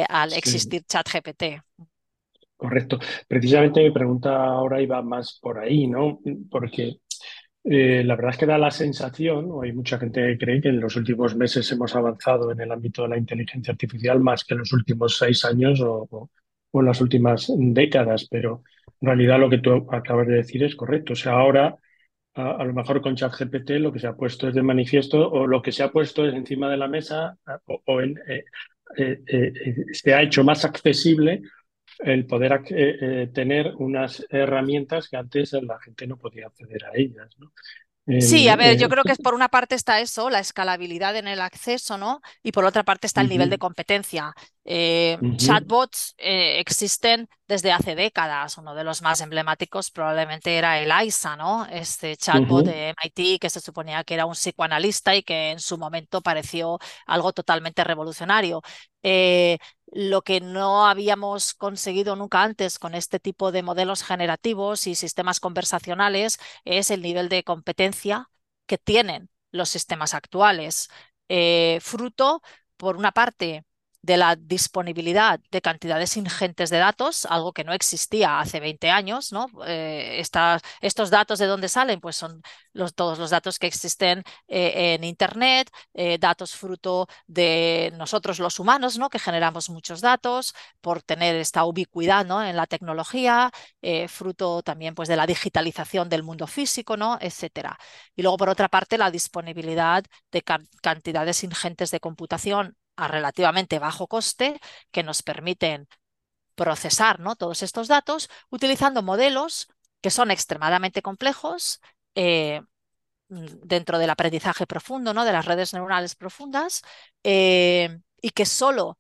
al 0.09 0.33
existir 0.33 0.83
ChatGPT. 0.85 1.61
Correcto. 2.61 3.00
Precisamente 3.27 3.81
mi 3.81 3.89
pregunta 3.89 4.45
ahora 4.45 4.79
iba 4.79 5.01
más 5.01 5.39
por 5.41 5.57
ahí, 5.57 5.88
¿no? 5.88 6.19
Porque 6.51 7.00
eh, 7.63 8.03
la 8.03 8.15
verdad 8.15 8.31
es 8.31 8.37
que 8.37 8.45
da 8.47 8.57
la 8.57 8.71
sensación, 8.71 9.51
hay 9.61 9.71
mucha 9.71 9.99
gente 9.99 10.21
que 10.21 10.37
cree 10.37 10.61
que 10.61 10.69
en 10.69 10.79
los 10.79 10.95
últimos 10.95 11.35
meses 11.35 11.71
hemos 11.71 11.95
avanzado 11.95 12.51
en 12.51 12.59
el 12.59 12.71
ámbito 12.71 13.03
de 13.03 13.09
la 13.09 13.17
inteligencia 13.17 13.71
artificial 13.71 14.19
más 14.19 14.43
que 14.43 14.55
en 14.55 14.59
los 14.59 14.73
últimos 14.73 15.17
seis 15.17 15.45
años 15.45 15.79
o, 15.81 16.29
en 16.73 16.85
las 16.85 17.01
últimas 17.01 17.51
décadas, 17.55 18.27
pero 18.29 18.63
en 18.99 19.07
realidad 19.07 19.39
lo 19.39 19.49
que 19.49 19.59
tú 19.59 19.87
acabas 19.91 20.27
de 20.27 20.35
decir 20.35 20.63
es 20.63 20.75
correcto. 20.75 21.13
O 21.13 21.15
sea, 21.15 21.33
ahora 21.33 21.77
a, 22.33 22.63
lo 22.63 22.73
mejor 22.73 23.01
con 23.01 23.15
ChatGPT 23.15 23.71
lo 23.71 23.91
que 23.91 23.99
se 23.99 24.07
ha 24.07 24.15
puesto 24.15 24.47
es 24.47 24.55
de 24.55 24.63
manifiesto 24.63 25.29
o 25.29 25.45
lo 25.45 25.61
que 25.61 25.71
se 25.71 25.83
ha 25.83 25.91
puesto 25.91 26.25
es 26.25 26.33
encima 26.33 26.69
de 26.69 26.77
la 26.77 26.87
mesa 26.87 27.37
o, 27.65 28.01
eh, 28.01 28.45
eh, 28.97 29.85
se 29.91 30.13
ha 30.13 30.21
hecho 30.23 30.43
más 30.43 30.65
accesible 30.65 31.41
el 32.03 32.25
poder 32.25 32.62
eh, 32.70 32.98
eh, 33.01 33.27
tener 33.34 33.74
unas 33.77 34.25
herramientas 34.29 35.08
que 35.10 35.17
antes 35.17 35.53
la 35.53 35.79
gente 35.79 36.08
no 36.08 36.17
podía 36.17 36.48
acceder 36.48 36.86
a 36.86 36.91
ellas. 36.93 37.29
¿no? 37.37 37.51
Sí, 38.20 38.48
a 38.50 38.55
ver, 38.55 38.77
yo 38.77 38.90
creo 38.90 39.03
que 39.03 39.14
por 39.24 39.33
una 39.33 39.50
parte 39.50 39.75
está 39.75 40.00
eso, 40.01 40.29
la 40.29 40.40
escalabilidad 40.40 41.16
en 41.16 41.27
el 41.27 41.40
acceso, 41.40 41.98
¿no? 41.98 42.22
Y 42.44 42.51
por 42.51 42.66
otra 42.66 42.83
parte 42.83 43.07
está 43.07 43.22
el 43.22 43.29
nivel 43.29 43.50
de 43.50 43.59
competencia. 43.59 44.33
Eh, 44.64 45.18
chatbots 45.37 46.16
eh, 46.18 46.59
existen 46.59 47.29
desde 47.48 47.72
hace 47.72 47.96
décadas. 47.96 48.57
Uno 48.57 48.74
de 48.74 48.83
los 48.83 49.01
más 49.01 49.22
emblemáticos 49.22 49.92
probablemente 49.92 50.57
era 50.57 50.79
el 50.79 50.92
ISA, 51.05 51.35
¿no? 51.35 51.66
Este 51.68 52.18
chatbot 52.18 52.66
de 52.66 52.90
MIT 52.90 53.40
que 53.40 53.50
se 53.50 53.59
suponía 53.59 54.03
que 54.03 54.16
era 54.16 54.25
un 54.25 54.33
psicoanalista 54.33 55.16
y 55.16 55.24
que 55.24 55.51
en 55.51 55.59
su 55.59 55.77
momento 55.77 56.22
pareció 56.22 56.79
algo 57.05 57.33
totalmente 57.33 57.83
revolucionario. 57.83 58.61
Eh, 59.03 59.57
lo 59.91 60.23
que 60.23 60.41
no 60.41 60.87
habíamos 60.87 61.53
conseguido 61.53 62.15
nunca 62.15 62.43
antes 62.43 62.79
con 62.79 62.95
este 62.95 63.19
tipo 63.19 63.51
de 63.51 63.63
modelos 63.63 64.03
generativos 64.03 64.87
y 64.87 64.95
sistemas 64.95 65.39
conversacionales 65.39 66.39
es 66.65 66.91
el 66.91 67.01
nivel 67.01 67.29
de 67.29 67.43
competencia 67.43 68.29
que 68.65 68.77
tienen 68.77 69.29
los 69.51 69.69
sistemas 69.69 70.13
actuales. 70.13 70.89
fruto, 71.81 72.41
por 72.77 72.97
una 72.97 73.11
parte, 73.11 73.65
de 74.01 74.18
la 74.18 74.35
disponibilidad 74.35 75.40
de 75.51 75.61
cantidades 75.61 76.18
ingentes 76.18 76.70
de 76.70 76.77
datos, 76.77 77.25
algo 77.25 77.53
que 77.53 77.64
no 77.64 77.74
existía 77.74 78.40
hace 78.40 78.59
20 78.59 78.90
años. 78.90 79.31
¿no? 79.31 79.48
Eh, 79.68 80.22
estos 80.81 81.09
datos 81.09 81.40
de 81.40 81.46
dónde 81.46 81.70
salen, 81.70 82.00
pues 82.00 82.16
son 82.16 82.42
todos 82.96 83.20
los 83.20 83.29
datos 83.29 83.59
que 83.59 83.68
existen 83.68 84.24
eh, 84.48 84.96
en 84.96 85.03
Internet, 85.03 85.70
eh, 85.94 86.18
datos 86.18 86.55
fruto 86.55 87.07
de 87.27 87.94
nosotros 87.98 88.40
los 88.40 88.59
humanos, 88.59 88.98
¿no? 88.98 89.09
que 89.09 89.20
generamos 89.20 89.70
muchos 89.70 90.01
datos 90.01 90.53
por 90.81 91.03
tener 91.03 91.35
esta 91.35 91.66
ubicuidad 91.66 92.25
¿no? 92.25 92.44
en 92.44 92.55
la 92.55 92.68
tecnología, 92.68 93.51
fruto 94.07 94.61
también 94.64 94.96
pues, 94.96 95.09
de 95.09 95.16
la 95.16 95.27
digitalización 95.27 96.09
del 96.09 96.24
mundo 96.24 96.48
físico, 96.48 96.98
¿no? 96.98 97.18
etc. 97.22 97.77
Y 98.16 98.22
luego, 98.22 98.37
por 98.37 98.50
otra 98.50 98.70
parte, 98.70 98.98
la 98.98 99.11
disponibilidad 99.11 100.03
de 100.31 100.44
cantidades 100.81 101.44
ingentes 101.44 101.92
de 101.92 102.00
computación 102.00 102.77
a 103.01 103.07
relativamente 103.07 103.79
bajo 103.79 104.07
coste 104.07 104.59
que 104.92 105.03
nos 105.03 105.24
permiten 105.24 105.87
procesar 106.55 107.20
¿no? 107.20 107.35
todos 107.35 107.64
estos 107.64 107.87
datos 107.87 108.29
utilizando 108.50 109.01
modelos 109.01 109.68
que 110.01 110.11
son 110.11 110.31
extremadamente 110.31 111.01
complejos 111.01 111.81
eh, 112.16 112.61
dentro 113.29 113.98
del 113.98 114.09
aprendizaje 114.09 114.68
profundo, 114.68 115.14
¿no? 115.14 115.24
de 115.25 115.31
las 115.31 115.46
redes 115.46 115.74
neuronales 115.74 116.16
profundas, 116.16 116.81
eh, 117.24 118.00
y 118.22 118.31
que 118.31 118.46
solo 118.46 118.98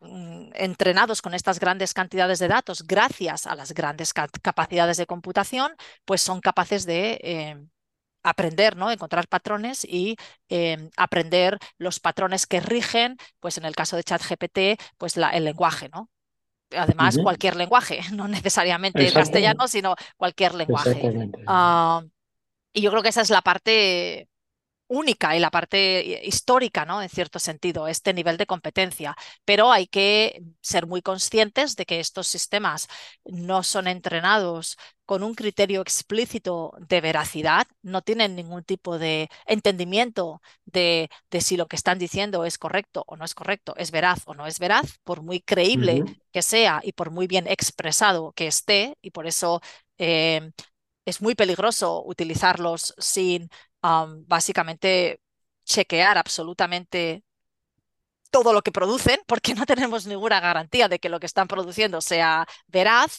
mm, 0.00 0.50
entrenados 0.54 1.22
con 1.22 1.34
estas 1.34 1.58
grandes 1.58 1.94
cantidades 1.94 2.38
de 2.38 2.48
datos, 2.48 2.82
gracias 2.86 3.46
a 3.46 3.54
las 3.54 3.72
grandes 3.72 4.12
capacidades 4.12 4.96
de 4.98 5.06
computación, 5.06 5.72
pues 6.04 6.20
son 6.20 6.40
capaces 6.40 6.84
de 6.86 7.18
eh, 7.22 7.66
aprender, 8.24 8.76
¿no? 8.76 8.90
Encontrar 8.90 9.28
patrones 9.28 9.84
y 9.84 10.16
em, 10.48 10.90
aprender 10.96 11.58
los 11.78 12.00
patrones 12.00 12.46
que 12.46 12.60
rigen, 12.60 13.16
pues 13.38 13.58
en 13.58 13.64
el 13.64 13.76
caso 13.76 13.96
de 13.96 14.02
ChatGPT, 14.02 14.80
pues 14.98 15.16
la, 15.16 15.30
el 15.30 15.44
lenguaje, 15.44 15.88
¿no? 15.90 16.10
Además, 16.76 17.18
cualquier 17.22 17.54
lenguaje, 17.54 18.00
no 18.12 18.26
necesariamente 18.26 19.12
castellano, 19.12 19.68
sino 19.68 19.94
cualquier 20.16 20.54
lenguaje. 20.54 21.30
Ah, 21.46 22.02
y 22.72 22.80
yo 22.80 22.90
creo 22.90 23.02
que 23.02 23.10
esa 23.10 23.20
es 23.20 23.30
la 23.30 23.42
parte 23.42 24.28
única 24.94 25.36
y 25.36 25.40
la 25.40 25.50
parte 25.50 26.22
histórica, 26.24 26.84
¿no? 26.84 27.02
En 27.02 27.08
cierto 27.08 27.38
sentido, 27.38 27.88
este 27.88 28.14
nivel 28.14 28.36
de 28.36 28.46
competencia. 28.46 29.16
Pero 29.44 29.72
hay 29.72 29.86
que 29.86 30.42
ser 30.60 30.86
muy 30.86 31.02
conscientes 31.02 31.76
de 31.76 31.86
que 31.86 32.00
estos 32.00 32.26
sistemas 32.28 32.88
no 33.24 33.62
son 33.62 33.88
entrenados 33.88 34.76
con 35.06 35.22
un 35.22 35.34
criterio 35.34 35.82
explícito 35.82 36.72
de 36.78 37.00
veracidad, 37.00 37.66
no 37.82 38.02
tienen 38.02 38.34
ningún 38.36 38.64
tipo 38.64 38.98
de 38.98 39.28
entendimiento 39.46 40.40
de, 40.64 41.10
de, 41.30 41.40
si 41.40 41.56
lo 41.56 41.66
que 41.66 41.76
están 41.76 41.98
diciendo 41.98 42.44
es 42.44 42.56
correcto 42.58 43.04
o 43.06 43.16
no 43.16 43.24
es 43.24 43.34
correcto, 43.34 43.74
es 43.76 43.90
veraz 43.90 44.22
o 44.26 44.34
no 44.34 44.46
es 44.46 44.58
veraz, 44.58 44.98
por 45.04 45.22
muy 45.22 45.40
creíble 45.40 46.04
que 46.32 46.42
sea 46.42 46.80
y 46.82 46.92
por 46.92 47.10
muy 47.10 47.26
bien 47.26 47.46
expresado 47.48 48.32
que 48.32 48.46
esté, 48.46 48.96
y 49.02 49.10
por 49.10 49.26
eso 49.26 49.60
eh, 49.98 50.50
es 51.04 51.20
muy 51.20 51.34
peligroso 51.34 52.02
utilizarlos 52.04 52.94
sin 52.98 53.50
básicamente 54.26 55.20
chequear 55.64 56.18
absolutamente 56.18 57.24
todo 58.30 58.52
lo 58.52 58.62
que 58.62 58.72
producen, 58.72 59.20
porque 59.26 59.54
no 59.54 59.66
tenemos 59.66 60.06
ninguna 60.06 60.40
garantía 60.40 60.88
de 60.88 60.98
que 60.98 61.08
lo 61.08 61.20
que 61.20 61.26
están 61.26 61.48
produciendo 61.48 62.00
sea 62.00 62.46
veraz. 62.66 63.18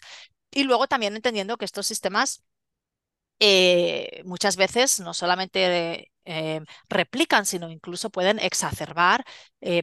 Y 0.51 0.63
luego 0.63 0.87
también 0.87 1.15
entendiendo 1.15 1.57
que 1.57 1.65
estos 1.65 1.87
sistemas 1.87 2.43
eh, 3.39 4.21
muchas 4.25 4.55
veces 4.55 4.99
no 4.99 5.13
solamente 5.13 6.11
replican, 6.89 7.45
sino 7.45 7.69
incluso 7.69 8.09
pueden 8.09 8.39
exacerbar 8.39 9.23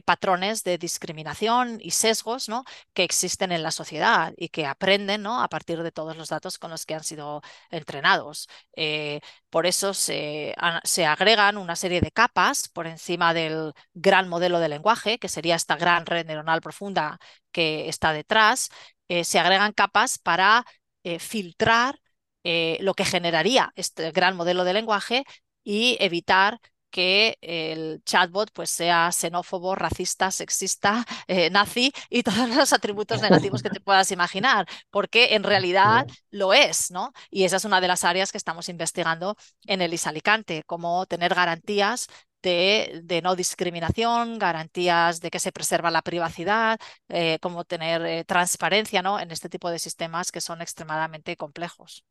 patrones 0.05 0.63
de 0.63 0.77
discriminación 0.77 1.77
y 1.81 1.91
sesgos 1.91 2.49
que 2.93 3.03
existen 3.03 3.51
en 3.51 3.63
la 3.63 3.71
sociedad 3.71 4.33
y 4.37 4.49
que 4.49 4.65
aprenden 4.65 5.23
¿no? 5.23 5.41
a 5.41 5.47
partir 5.47 5.83
de 5.83 5.91
todos 5.91 6.17
los 6.17 6.29
datos 6.29 6.57
con 6.57 6.71
los 6.71 6.85
que 6.85 6.95
han 6.95 7.03
sido 7.03 7.41
entrenados. 7.69 8.47
por 9.49 9.65
eso 9.65 9.93
se, 9.93 10.55
se 10.83 11.05
agregan 11.05 11.57
una 11.57 11.75
serie 11.75 12.01
de 12.01 12.11
capas 12.11 12.67
por 12.69 12.87
encima 12.87 13.33
del 13.33 13.73
gran 13.93 14.29
modelo 14.29 14.59
de 14.59 14.69
lenguaje, 14.69 15.19
que 15.19 15.29
sería 15.29 15.55
esta 15.55 15.75
gran 15.75 16.05
red 16.05 16.25
neuronal 16.25 16.61
profunda 16.61 17.19
que 17.51 17.87
está 17.89 18.13
detrás, 18.13 18.69
eh, 19.07 19.23
se 19.23 19.39
agregan 19.39 19.73
capas 19.73 20.17
para 20.17 20.65
eh, 21.03 21.19
filtrar 21.19 21.99
eh, 22.43 22.77
lo 22.81 22.93
que 22.93 23.05
generaría 23.05 23.71
este 23.75 24.11
gran 24.11 24.35
modelo 24.35 24.63
de 24.65 24.73
lenguaje 24.73 25.23
y 25.63 25.97
evitar 25.99 26.59
que 26.89 27.37
el 27.41 28.03
chatbot 28.05 28.51
pues, 28.53 28.69
sea 28.69 29.11
xenófobo, 29.11 29.73
racista, 29.75 30.29
sexista, 30.29 31.03
nazi 31.51 31.91
y 32.09 32.21
todos 32.23 32.49
los 32.49 32.71
atributos 32.71 33.21
negativos 33.21 33.63
que 33.63 33.71
te 33.71 33.79
puedas 33.79 34.11
imaginar, 34.11 34.67
porque 34.91 35.33
en 35.33 35.43
realidad 35.43 36.05
lo 36.29 36.53
es, 36.53 36.91
¿no? 36.91 37.11
Y 37.31 37.45
esa 37.45 37.57
es 37.57 37.65
una 37.65 37.81
de 37.81 37.87
las 37.87 38.03
áreas 38.03 38.31
que 38.31 38.37
estamos 38.37 38.69
investigando 38.69 39.35
en 39.65 39.81
el 39.81 39.93
ISALICANTE, 39.93 40.63
cómo 40.67 41.07
tener 41.07 41.33
garantías 41.33 42.07
de, 42.43 43.21
no 43.23 43.35
discriminación, 43.35 44.37
garantías 44.39 45.19
de 45.21 45.31
que 45.31 45.39
se 45.39 45.51
preserva 45.51 45.91
la 45.91 46.01
privacidad, 46.01 46.79
eh, 47.09 47.39
como 47.41 47.63
tener 47.65 48.05
eh, 48.05 48.25
transparencia 48.25 49.01
¿no? 49.01 49.19
en 49.19 49.31
este 49.31 49.49
tipo 49.49 49.69
de 49.69 49.79
sistemas 49.79 50.31
que 50.31 50.41
son 50.41 50.61
extremadamente 50.61 51.37
complejos. 51.37 52.03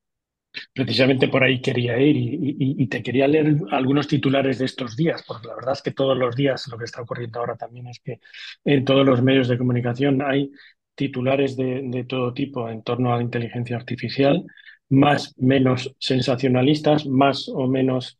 Precisamente 0.74 1.28
por 1.28 1.42
ahí 1.42 1.60
quería 1.60 1.98
ir 1.98 2.16
y, 2.16 2.86
te 2.86 3.02
quería 3.02 3.26
leer 3.26 3.56
algunos 3.70 4.06
titulares 4.06 4.58
de 4.58 4.66
estos 4.66 4.96
días, 4.96 5.24
porque 5.26 5.48
la 5.48 5.54
verdad 5.54 5.72
es 5.72 5.82
que 5.82 5.92
todos 5.92 6.16
los 6.16 6.36
días 6.36 6.68
lo 6.68 6.76
que 6.76 6.84
está 6.84 7.02
ocurriendo 7.02 7.40
ahora 7.40 7.56
también 7.56 7.86
es 7.86 8.00
que 8.00 8.20
en 8.64 8.84
todos 8.84 9.06
los 9.06 9.22
medios 9.22 9.48
de 9.48 9.58
comunicación 9.58 10.20
hay 10.22 10.50
titulares 10.94 11.56
de, 11.56 11.82
de 11.84 12.04
todo 12.04 12.34
tipo 12.34 12.68
en 12.68 12.82
torno 12.82 13.12
a 13.12 13.16
la 13.16 13.22
inteligencia 13.22 13.76
artificial, 13.76 14.44
más 14.90 15.34
menos 15.38 15.94
sensacionalistas, 15.98 17.06
más 17.06 17.48
o 17.48 17.66
menos 17.66 18.18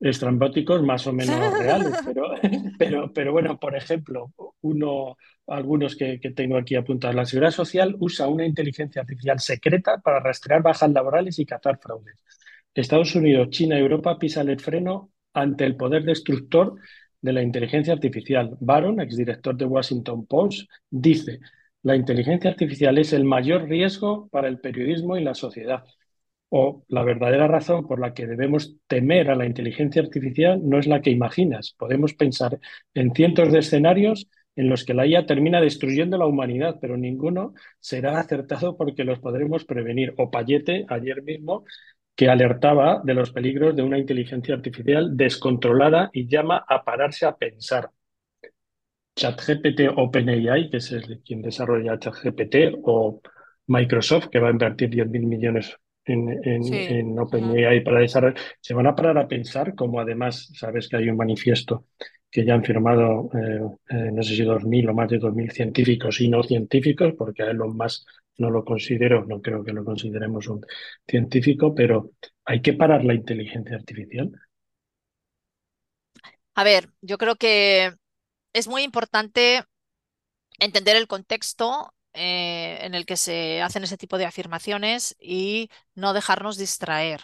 estrambóticos 0.00 0.82
más 0.82 1.06
o 1.06 1.12
menos 1.12 1.36
reales, 1.58 1.94
pero, 2.04 2.34
pero, 2.78 3.12
pero 3.12 3.32
bueno, 3.32 3.58
por 3.58 3.76
ejemplo, 3.76 4.32
uno, 4.60 5.16
algunos 5.46 5.96
que, 5.96 6.20
que, 6.20 6.30
tengo 6.30 6.56
aquí 6.56 6.74
apuntados. 6.74 7.16
La 7.16 7.24
Seguridad 7.24 7.52
Social 7.52 7.96
usa 7.98 8.28
una 8.28 8.46
inteligencia 8.46 9.02
artificial 9.02 9.40
secreta 9.40 9.98
para 9.98 10.20
rastrear 10.20 10.62
bajas 10.62 10.90
laborales 10.90 11.38
y 11.38 11.46
cazar 11.46 11.78
fraudes. 11.80 12.22
Estados 12.74 13.14
Unidos, 13.14 13.48
China 13.50 13.78
y 13.78 13.80
Europa 13.80 14.18
pisan 14.18 14.48
el 14.50 14.60
freno 14.60 15.10
ante 15.32 15.64
el 15.64 15.76
poder 15.76 16.04
destructor 16.04 16.76
de 17.20 17.32
la 17.32 17.42
inteligencia 17.42 17.94
artificial. 17.94 18.56
Baron, 18.60 19.00
exdirector 19.00 19.56
de 19.56 19.64
Washington 19.64 20.26
Post, 20.26 20.68
dice, 20.90 21.40
la 21.82 21.96
inteligencia 21.96 22.50
artificial 22.50 22.98
es 22.98 23.12
el 23.12 23.24
mayor 23.24 23.68
riesgo 23.68 24.28
para 24.28 24.48
el 24.48 24.60
periodismo 24.60 25.16
y 25.16 25.24
la 25.24 25.34
sociedad 25.34 25.84
o 26.48 26.84
la 26.88 27.02
verdadera 27.02 27.48
razón 27.48 27.86
por 27.86 28.00
la 28.00 28.14
que 28.14 28.26
debemos 28.26 28.76
temer 28.86 29.30
a 29.30 29.34
la 29.36 29.46
inteligencia 29.46 30.02
artificial 30.02 30.60
no 30.62 30.78
es 30.78 30.86
la 30.86 31.00
que 31.02 31.10
imaginas. 31.10 31.74
Podemos 31.78 32.14
pensar 32.14 32.58
en 32.94 33.12
cientos 33.14 33.52
de 33.52 33.58
escenarios 33.60 34.28
en 34.54 34.68
los 34.70 34.84
que 34.84 34.94
la 34.94 35.06
IA 35.06 35.26
termina 35.26 35.60
destruyendo 35.60 36.16
la 36.16 36.26
humanidad, 36.26 36.78
pero 36.80 36.96
ninguno 36.96 37.54
será 37.78 38.18
acertado 38.18 38.76
porque 38.76 39.04
los 39.04 39.18
podremos 39.18 39.64
prevenir. 39.64 40.14
O 40.16 40.30
Payete, 40.30 40.86
ayer 40.88 41.22
mismo, 41.22 41.64
que 42.14 42.30
alertaba 42.30 43.02
de 43.04 43.14
los 43.14 43.30
peligros 43.32 43.76
de 43.76 43.82
una 43.82 43.98
inteligencia 43.98 44.54
artificial 44.54 45.16
descontrolada 45.16 46.10
y 46.12 46.26
llama 46.26 46.64
a 46.66 46.84
pararse 46.84 47.26
a 47.26 47.36
pensar. 47.36 47.90
ChatGPT 49.16 49.80
OpenAI, 49.96 50.70
que 50.70 50.78
es 50.78 50.92
el, 50.92 51.22
quien 51.22 51.42
desarrolla 51.42 51.98
ChatGPT, 51.98 52.78
o 52.82 53.20
Microsoft, 53.66 54.28
que 54.28 54.38
va 54.38 54.48
a 54.48 54.52
invertir 54.52 54.90
10.000 54.90 55.26
millones 55.26 55.76
en, 56.06 57.18
OpenAI 57.18 57.82
para 57.82 58.00
desarrollar, 58.00 58.40
se 58.60 58.74
van 58.74 58.86
a 58.86 58.94
parar 58.94 59.18
a 59.18 59.28
pensar, 59.28 59.74
como 59.74 60.00
además 60.00 60.50
sabes 60.54 60.88
que 60.88 60.96
hay 60.96 61.08
un 61.08 61.16
manifiesto 61.16 61.86
que 62.30 62.44
ya 62.44 62.54
han 62.54 62.64
firmado, 62.64 63.30
eh, 63.34 63.60
eh, 63.90 64.10
no 64.12 64.22
sé 64.22 64.36
si 64.36 64.44
2.000 64.44 64.90
o 64.90 64.94
más 64.94 65.08
de 65.08 65.18
2.000 65.18 65.50
científicos 65.52 66.20
y 66.20 66.28
no 66.28 66.42
científicos, 66.42 67.14
porque 67.16 67.42
a 67.42 67.50
Elon 67.50 67.76
Musk 67.76 68.06
no 68.38 68.50
lo 68.50 68.64
considero, 68.64 69.24
no 69.24 69.40
creo 69.40 69.64
que 69.64 69.72
lo 69.72 69.84
consideremos 69.84 70.46
un 70.48 70.64
científico, 71.06 71.74
pero 71.74 72.12
hay 72.44 72.60
que 72.60 72.74
parar 72.74 73.04
la 73.04 73.14
inteligencia 73.14 73.76
artificial. 73.76 74.30
A 76.54 76.64
ver, 76.64 76.88
yo 77.00 77.18
creo 77.18 77.36
que 77.36 77.92
es 78.52 78.68
muy 78.68 78.82
importante 78.82 79.64
entender 80.58 80.96
el 80.96 81.06
contexto 81.06 81.92
eh, 82.16 82.78
en 82.82 82.94
el 82.94 83.06
que 83.06 83.16
se 83.16 83.62
hacen 83.62 83.84
ese 83.84 83.96
tipo 83.96 84.18
de 84.18 84.26
afirmaciones 84.26 85.16
y 85.20 85.70
no 85.94 86.12
dejarnos 86.12 86.56
distraer. 86.56 87.22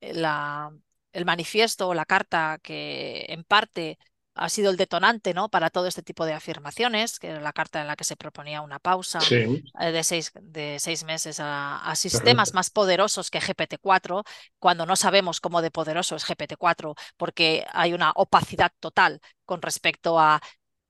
el 0.00 1.24
manifiesto 1.24 1.88
o 1.88 1.94
la 1.94 2.04
carta 2.04 2.58
que 2.62 3.26
en 3.28 3.44
parte 3.44 3.98
ha 4.38 4.48
sido 4.48 4.70
el 4.70 4.76
detonante 4.76 5.34
¿no? 5.34 5.48
para 5.48 5.68
todo 5.68 5.86
este 5.86 6.02
tipo 6.02 6.24
de 6.24 6.32
afirmaciones, 6.32 7.18
que 7.18 7.28
era 7.28 7.40
la 7.40 7.52
carta 7.52 7.80
en 7.80 7.86
la 7.86 7.96
que 7.96 8.04
se 8.04 8.16
proponía 8.16 8.62
una 8.62 8.78
pausa 8.78 9.18
eh, 9.30 9.62
de, 9.92 10.04
seis, 10.04 10.32
de 10.40 10.78
seis 10.78 11.04
meses 11.04 11.38
a, 11.40 11.92
sistemas 11.96 12.54
más 12.54 12.70
poderosos 12.70 13.30
que 13.30 13.40
GPT-4, 13.40 14.24
cuando 14.58 14.86
no 14.86 14.96
sabemos 14.96 15.40
cómo 15.40 15.60
de 15.60 15.70
poderoso 15.70 16.16
es 16.16 16.24
GPT-4, 16.24 16.94
porque 17.16 17.66
hay 17.72 17.92
una 17.92 18.12
opacidad 18.14 18.70
total 18.78 19.20
con 19.44 19.60
respecto 19.60 20.18
a 20.18 20.40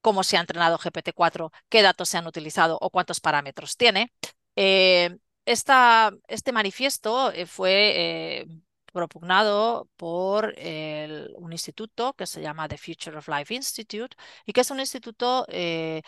cómo 0.01 0.23
se 0.23 0.37
ha 0.37 0.41
entrenado 0.41 0.79
GPT-4, 0.79 1.51
qué 1.69 1.83
datos 1.83 2.09
se 2.09 2.19
han 2.19 2.27
utilizado 2.27 2.79
o 2.81 2.91
cuántos 2.91 3.21
parámetros 3.21 3.77
tiene. 3.77 4.13
Eh, 4.57 5.19
este 5.45 6.53
manifiesto 6.53 7.33
eh, 7.33 7.47
fue 7.47 8.41
eh, 8.41 8.47
propugnado 8.93 9.89
por 9.97 10.55
un 11.37 11.53
instituto 11.53 12.15
que 12.15 12.27
se 12.27 12.41
llama 12.43 12.69
The 12.69 12.79
Future 12.79 13.19
of 13.19 13.29
Life 13.29 13.55
Institute 13.55 14.17
y 14.47 14.53
que 14.53 14.61
es 14.63 14.71
un 14.71 14.81
instituto 14.81 15.47
que 15.49 16.03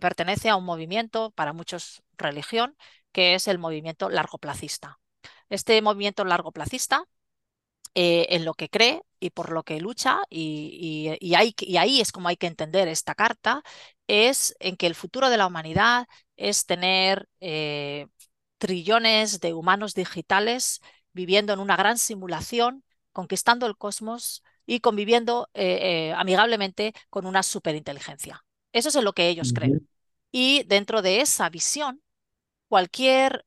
pertenece 0.00 0.48
a 0.50 0.56
un 0.56 0.64
movimiento, 0.64 1.30
para 1.32 1.52
muchos 1.52 2.02
religión, 2.18 2.76
que 3.12 3.34
es 3.34 3.48
el 3.48 3.58
movimiento 3.58 4.08
largoplacista. 4.10 4.98
Este 5.48 5.80
movimiento 5.82 6.24
largoplacista 6.24 7.04
eh, 7.98 8.26
en 8.36 8.44
lo 8.44 8.52
que 8.52 8.68
cree 8.68 9.00
y 9.20 9.30
por 9.30 9.50
lo 9.50 9.62
que 9.62 9.80
lucha, 9.80 10.20
y, 10.28 11.16
y, 11.18 11.34
ahí 11.34 12.00
es 12.02 12.12
como 12.12 12.28
hay 12.28 12.36
que 12.36 12.46
entender 12.46 12.88
esta 12.88 13.14
carta, 13.14 13.62
es 14.06 14.54
en 14.60 14.76
que 14.76 14.86
el 14.86 14.94
futuro 14.94 15.30
de 15.30 15.38
la 15.38 15.46
humanidad 15.46 16.06
es 16.36 16.66
tener 16.66 17.26
eh, 17.40 18.06
trillones 18.58 19.40
de 19.40 19.54
humanos 19.54 19.94
digitales 19.94 20.82
viviendo 21.14 21.54
en 21.54 21.58
una 21.58 21.74
gran 21.74 21.96
simulación, 21.96 22.84
conquistando 23.12 23.66
el 23.66 23.78
cosmos 23.78 24.42
y 24.66 24.80
conviviendo 24.80 25.48
eh, 25.54 26.12
amigablemente 26.18 26.92
con 27.08 27.24
una 27.24 27.42
superinteligencia. 27.42 28.44
Eso 28.72 28.90
es 28.90 28.96
en 28.96 29.04
lo 29.04 29.14
que 29.14 29.30
ellos 29.30 29.54
creen. 29.54 29.88
Y 30.30 30.64
dentro 30.64 31.00
de 31.00 31.22
esa 31.22 31.48
visión, 31.48 32.02
cualquier 32.68 33.46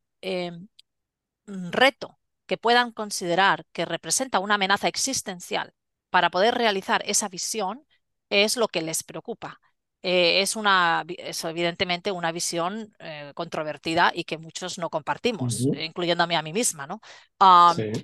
reto 1.45 2.18
que 2.49 2.57
puedan 2.57 2.91
considerar 2.91 3.65
que 3.71 3.85
representa 3.85 4.39
una 4.39 4.55
amenaza 4.55 4.87
existencial 4.87 5.75
para 6.09 6.31
poder 6.31 6.55
realizar 6.55 7.03
esa 7.05 7.29
visión 7.29 7.85
es 8.31 8.57
lo 8.57 8.67
que 8.67 8.81
les 8.81 9.03
preocupa. 9.03 9.61
Eh, 10.01 10.41
es, 10.41 10.55
una, 10.55 11.05
es 11.07 11.43
evidentemente 11.43 12.11
una 12.11 12.31
visión 12.31 12.91
eh, 12.99 13.33
controvertida 13.35 14.11
y 14.15 14.23
que 14.23 14.39
muchos 14.39 14.79
no 14.79 14.89
compartimos, 14.89 15.59
incluyéndome 15.59 16.37
a 16.37 16.41
mí 16.41 16.51
misma, 16.53 16.87
¿no? 16.87 17.01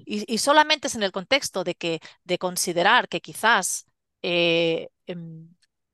y, 0.06 0.38
solamente 0.38 0.88
es 0.88 0.96
en 0.96 1.04
el 1.04 1.12
contexto 1.12 1.64
de 1.64 1.74
que 1.74 2.00
de 2.24 2.38
considerar 2.38 3.08
que 3.08 3.22
quizás 3.22 3.86
eh, 4.22 4.90
em, 5.08 5.48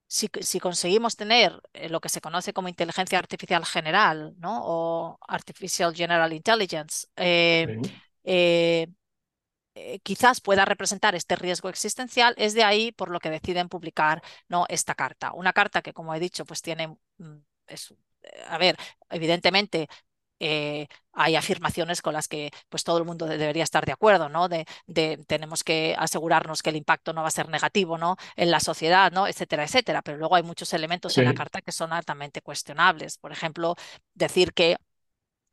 si, 0.07 0.27
si, 0.41 0.59
conseguimos 0.59 1.15
tener 1.15 1.61
lo 1.89 2.01
que 2.01 2.09
se 2.09 2.19
conoce 2.19 2.51
como 2.51 2.67
inteligencia 2.67 3.17
artificial 3.17 3.63
general, 3.65 4.33
¿no? 4.39 4.59
O 4.63 5.17
artificial 5.27 5.95
general 5.95 6.33
intelligence, 6.33 7.07
eh, 8.23 8.87
eh, 9.75 9.99
quizás 9.99 10.41
pueda 10.41 10.65
representar 10.65 11.15
este 11.15 11.35
riesgo 11.35 11.69
existencial, 11.69 12.33
es 12.37 12.53
de 12.53 12.63
ahí 12.63 12.91
por 12.91 13.09
lo 13.09 13.19
que 13.19 13.29
deciden 13.29 13.69
publicar 13.69 14.21
¿no? 14.49 14.65
esta 14.69 14.95
carta. 14.95 15.33
Una 15.33 15.53
carta 15.53 15.81
que, 15.81 15.93
como 15.93 16.13
he 16.13 16.19
dicho, 16.19 16.45
pues 16.45 16.61
tiene, 16.61 16.87
mm, 17.17 17.37
a 18.47 18.57
ver, 18.57 18.77
evidentemente 19.09 19.87
hay 21.13 21.35
afirmaciones 21.35 22.01
con 22.01 22.13
las 22.13 22.27
que 22.27 22.51
pues 22.69 22.83
todo 22.83 22.97
el 22.97 23.05
mundo 23.05 23.25
debería 23.27 23.63
estar 23.63 23.85
de 23.85 23.91
acuerdo, 23.91 24.29
¿no? 24.29 24.47
De, 24.49 24.65
tenemos 25.27 25.63
que 25.63 25.95
asegurarnos 25.97 26.63
que 26.63 26.71
el 26.71 26.77
impacto 26.77 27.13
no 27.13 27.21
va 27.21 27.27
a 27.27 27.31
ser 27.31 27.49
negativo, 27.49 27.97
¿no? 27.97 28.15
En 28.35 28.49
la 28.49 28.59
sociedad, 28.59 29.11
¿no? 29.11 29.27
Etcétera, 29.27 29.63
etcétera. 29.63 30.01
Pero 30.01 30.17
luego 30.17 30.35
hay 30.35 30.43
muchos 30.43 30.73
elementos 30.73 31.17
en 31.17 31.25
la 31.25 31.33
carta 31.33 31.61
que 31.61 31.71
son 31.71 31.93
altamente 31.93 32.41
cuestionables. 32.41 33.17
Por 33.17 33.31
ejemplo, 33.31 33.75
decir 34.15 34.53
que 34.53 34.77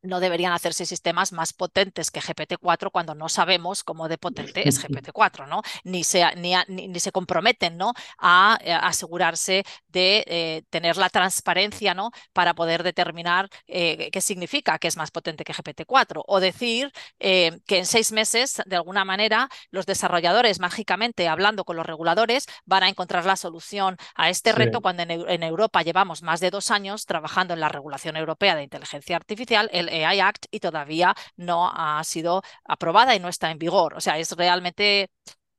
no 0.02 0.20
deberían 0.20 0.52
hacerse 0.52 0.86
sistemas 0.86 1.32
más 1.32 1.52
potentes 1.52 2.10
que 2.10 2.20
GPT-4 2.20 2.90
cuando 2.90 3.14
no 3.14 3.28
sabemos 3.28 3.84
cómo 3.84 4.08
de 4.08 4.18
potente 4.18 4.68
es 4.68 4.82
GPT-4, 4.82 5.48
¿no? 5.48 5.62
Ni 5.84 6.04
se, 6.04 6.24
ni, 6.36 6.54
ni, 6.68 7.00
se 7.00 7.12
comprometen, 7.12 7.76
¿no? 7.76 7.94
A, 8.18 8.58
eh, 8.62 8.72
asegurarse 8.72 9.64
de 9.88 10.24
eh, 10.26 10.62
tener 10.70 10.96
la 10.96 11.08
transparencia, 11.08 11.94
¿no? 11.94 12.10
Para 12.32 12.54
poder 12.54 12.82
determinar 12.82 13.48
eh, 13.66 14.10
qué 14.12 14.20
significa 14.20 14.78
que 14.78 14.88
es 14.88 14.96
más 14.96 15.10
potente 15.10 15.44
que 15.44 15.52
GPT-4 15.52 16.22
o 16.26 16.40
decir 16.40 16.92
que 17.18 17.60
en 17.68 17.86
seis 17.86 18.12
meses, 18.12 18.62
de 18.66 18.76
alguna 18.76 19.04
manera, 19.04 19.48
los 19.70 19.86
desarrolladores 19.86 20.60
mágicamente 20.60 21.28
hablando 21.28 21.64
con 21.64 21.76
los 21.76 21.86
reguladores 21.86 22.46
van 22.64 22.82
a 22.82 22.88
encontrar 22.88 23.24
la 23.24 23.36
solución 23.36 23.96
a 24.14 24.30
este 24.30 24.52
reto 24.52 24.80
cuando 24.80 25.02
en, 25.02 25.42
Europa 25.42 25.82
llevamos 25.82 26.22
más 26.22 26.40
de 26.40 26.50
dos 26.50 26.70
años 26.70 27.06
trabajando 27.06 27.54
en 27.54 27.60
la 27.60 27.68
regulación 27.68 28.16
europea 28.16 28.54
de 28.54 28.62
inteligencia 28.62 29.16
artificial. 29.16 29.70
El 29.72 29.87
AI 29.88 30.20
Act 30.20 30.46
y 30.50 30.60
todavía 30.60 31.14
no 31.36 31.70
ha 31.74 32.02
sido 32.04 32.42
aprobada 32.64 33.14
y 33.14 33.20
no 33.20 33.28
está 33.28 33.50
en 33.50 33.58
vigor. 33.58 33.94
O 33.94 34.00
sea, 34.00 34.18
es 34.18 34.32
realmente 34.32 35.10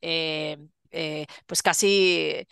eh, 0.02 0.58
eh, 0.92 1.26
pues 1.46 1.62
casi 1.62 2.48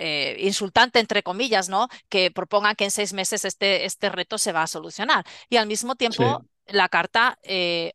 eh, 0.00 0.36
insultante, 0.40 1.00
entre 1.00 1.22
comillas, 1.22 1.68
¿no? 1.68 1.88
Que 2.08 2.30
propongan 2.30 2.76
que 2.76 2.84
en 2.84 2.90
seis 2.90 3.12
meses 3.12 3.44
este, 3.44 3.84
este 3.84 4.08
reto 4.10 4.38
se 4.38 4.52
va 4.52 4.62
a 4.62 4.66
solucionar. 4.68 5.24
Y 5.48 5.56
al 5.56 5.66
mismo 5.66 5.96
tiempo, 5.96 6.44
la 6.66 6.88
carta 6.88 7.38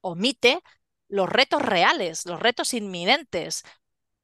omite 0.02 0.62
los 1.14 1.30
retos 1.30 1.62
reales, 1.62 2.26
los 2.26 2.40
retos 2.40 2.74
inminentes, 2.74 3.64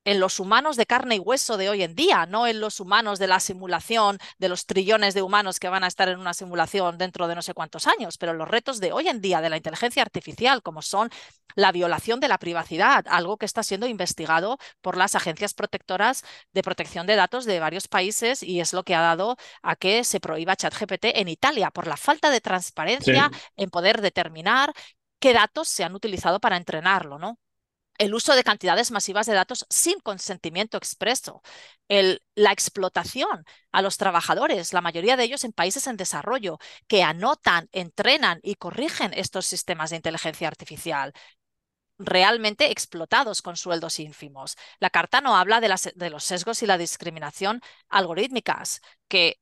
en 0.09 0.19
los 0.19 0.39
humanos 0.39 0.75
de 0.75 0.87
carne 0.87 1.17
y 1.17 1.19
hueso 1.19 1.55
de 1.55 1.69
hoy 1.69 1.83
en 1.83 1.93
día, 1.93 2.25
no 2.25 2.47
en 2.47 2.59
los 2.59 2.79
humanos 2.79 3.19
de 3.19 3.27
la 3.27 3.39
simulación, 3.39 4.17
de 4.39 4.49
los 4.49 4.65
trillones 4.65 5.13
de 5.13 5.21
humanos 5.21 5.59
que 5.59 5.69
van 5.69 5.83
a 5.83 5.87
estar 5.87 6.09
en 6.09 6.19
una 6.19 6.33
simulación 6.33 6.97
dentro 6.97 7.27
de 7.27 7.35
no 7.35 7.43
sé 7.43 7.53
cuántos 7.53 7.85
años, 7.85 8.17
pero 8.17 8.33
los 8.33 8.47
retos 8.47 8.79
de 8.79 8.91
hoy 8.91 9.07
en 9.07 9.21
día 9.21 9.39
de 9.39 9.51
la 9.51 9.57
inteligencia 9.57 10.01
artificial, 10.01 10.63
como 10.63 10.81
son 10.81 11.11
la 11.53 11.71
violación 11.71 12.19
de 12.19 12.27
la 12.27 12.39
privacidad, 12.39 13.05
algo 13.07 13.37
que 13.37 13.45
está 13.45 13.61
siendo 13.61 13.85
investigado 13.85 14.57
por 14.81 14.97
las 14.97 15.13
agencias 15.13 15.53
protectoras 15.53 16.23
de 16.53 16.63
protección 16.63 17.05
de 17.05 17.15
datos 17.15 17.45
de 17.45 17.59
varios 17.59 17.87
países 17.87 18.41
y 18.41 18.61
es 18.61 18.73
lo 18.73 18.83
que 18.83 18.95
ha 18.95 19.01
dado 19.01 19.37
a 19.61 19.75
que 19.75 20.03
se 20.03 20.19
prohíba 20.19 20.55
ChatGPT 20.55 21.05
en 21.15 21.27
Italia 21.27 21.69
por 21.69 21.85
la 21.85 21.97
falta 21.97 22.31
de 22.31 22.41
transparencia 22.41 23.29
en 23.57 23.69
poder 23.69 24.01
determinar 24.01 24.73
qué 25.19 25.33
datos 25.33 25.67
se 25.67 25.83
han 25.83 25.93
utilizado 25.93 26.39
para 26.39 26.57
entrenarlo, 26.57 27.19
¿no? 27.19 27.37
El 27.99 28.15
uso 28.15 28.35
de 28.35 28.43
cantidades 28.43 28.91
masivas 28.91 29.27
de 29.27 29.33
datos 29.33 29.67
sin 29.69 29.99
consentimiento 29.99 30.77
expreso, 30.77 31.43
la 32.35 32.51
explotación 32.51 33.45
a 33.71 33.81
los 33.81 33.97
trabajadores, 33.97 34.73
la 34.73 34.81
mayoría 34.81 35.17
de 35.17 35.25
ellos 35.25 35.43
en 35.43 35.53
países 35.53 35.85
en 35.85 35.97
desarrollo, 35.97 36.57
que 36.87 37.03
anotan, 37.03 37.69
entrenan 37.71 38.39
y 38.41 38.55
corrigen 38.55 39.13
estos 39.13 39.45
sistemas 39.45 39.91
de 39.91 39.97
inteligencia 39.97 40.47
artificial 40.47 41.13
realmente 41.99 42.71
explotados 42.71 43.41
con 43.41 43.57
sueldos 43.57 43.99
ínfimos. 43.99 44.55
La 44.79 44.89
carta 44.89 45.21
no 45.21 45.35
habla 45.35 45.59
de, 45.59 45.75
de 45.95 46.09
los 46.09 46.23
sesgos 46.23 46.63
y 46.63 46.65
la 46.65 46.77
discriminación 46.77 47.61
algorítmicas, 47.89 48.81
que 49.09 49.41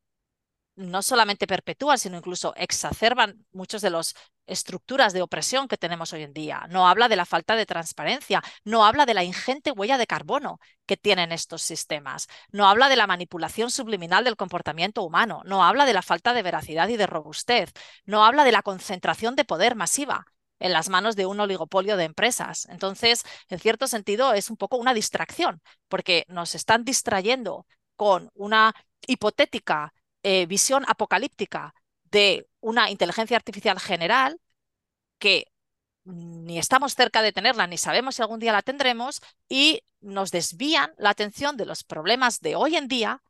no 0.76 1.02
solamente 1.02 1.48
perpetúan, 1.48 2.00
sino 2.00 2.18
incluso 2.18 2.54
exacerban 2.56 3.46
muchas 3.52 3.82
de 3.82 3.90
las 3.92 4.16
estructuras 4.48 5.14
de 5.14 5.22
opresión 5.22 5.68
que 5.68 5.78
tenemos 5.78 6.14
hoy 6.14 6.24
en 6.24 6.34
día. 6.34 6.66
No 6.70 6.88
habla 6.88 7.10
de 7.10 7.16
la 7.16 7.26
falta 7.26 7.56
de 7.56 7.66
transparencia, 7.66 8.42
no 8.64 8.86
habla 8.86 9.06
de 9.06 9.14
la 9.14 9.24
ingente 9.24 9.72
huella 9.72 9.98
de 9.98 10.08
carbono 10.08 10.60
que 10.86 10.98
tienen 10.98 11.32
estos 11.32 11.62
sistemas, 11.62 12.28
no 12.52 12.68
habla 12.68 12.90
de 12.90 12.96
la 12.96 13.08
manipulación 13.08 13.70
subliminal 13.70 14.24
del 14.24 14.38
comportamiento 14.38 15.04
humano, 15.04 15.42
no 15.46 15.64
habla 15.64 15.86
de 15.86 15.94
la 15.94 16.02
falta 16.02 16.34
de 16.34 16.44
veracidad 16.44 16.88
y 16.88 16.98
de 16.98 17.08
robustez, 17.08 17.72
no 18.06 18.26
habla 18.26 18.44
de 18.44 18.52
la 18.52 18.64
concentración 18.64 19.36
de 19.36 19.46
poder 19.46 19.76
masiva 19.76 20.26
en 20.60 20.74
las 20.74 20.90
manos 20.90 21.16
de 21.16 21.26
un 21.26 21.40
oligopolio 21.40 21.98
de 21.98 22.06
empresas. 22.06 22.68
Entonces, 22.70 23.24
en 23.50 23.60
cierto 23.60 23.88
sentido, 23.88 24.34
es 24.34 24.50
un 24.50 24.58
poco 24.58 24.78
una 24.78 24.94
distracción, 24.94 25.62
porque 25.88 26.26
nos 26.30 26.56
están 26.56 26.84
distrayendo 26.84 27.68
con 27.96 28.32
una 28.34 28.74
hipotética 29.06 29.94
eh, 30.24 30.46
visión 30.46 30.84
apocalíptica 30.88 31.74
de 32.12 32.48
una 32.60 32.90
inteligencia 32.90 33.38
artificial 33.38 33.80
general 33.80 34.40
que 35.20 35.48
ni 36.04 36.58
estamos 36.58 36.96
cerca 36.96 37.22
de 37.22 37.34
tenerla, 37.34 37.68
ni 37.68 37.78
sabemos 37.78 38.16
si 38.16 38.22
algún 38.22 38.40
día 38.40 38.54
la 38.54 38.62
tendremos, 38.62 39.22
y 39.50 39.84
nos 40.00 40.32
desvían 40.32 40.94
la 40.98 41.10
atención 41.10 41.58
de 41.58 41.66
los 41.66 41.84
problemas 41.84 42.40
de 42.40 42.56
hoy 42.56 42.78
en 42.78 42.88
día, 42.88 43.22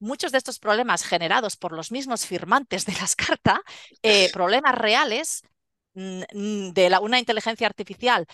muchos 0.00 0.32
de 0.32 0.38
estos 0.38 0.58
problemas 0.58 1.04
generados 1.04 1.56
por 1.56 1.72
los 1.72 1.92
mismos 1.92 2.26
firmantes 2.26 2.86
de 2.86 2.94
las 2.94 3.14
cartas, 3.14 3.58
eh, 4.02 4.30
problemas 4.32 4.74
reales 4.74 5.42
mm, 5.94 6.70
de 6.70 6.98
una 7.00 7.18
inteligencia 7.20 7.66
artificial 7.66 8.26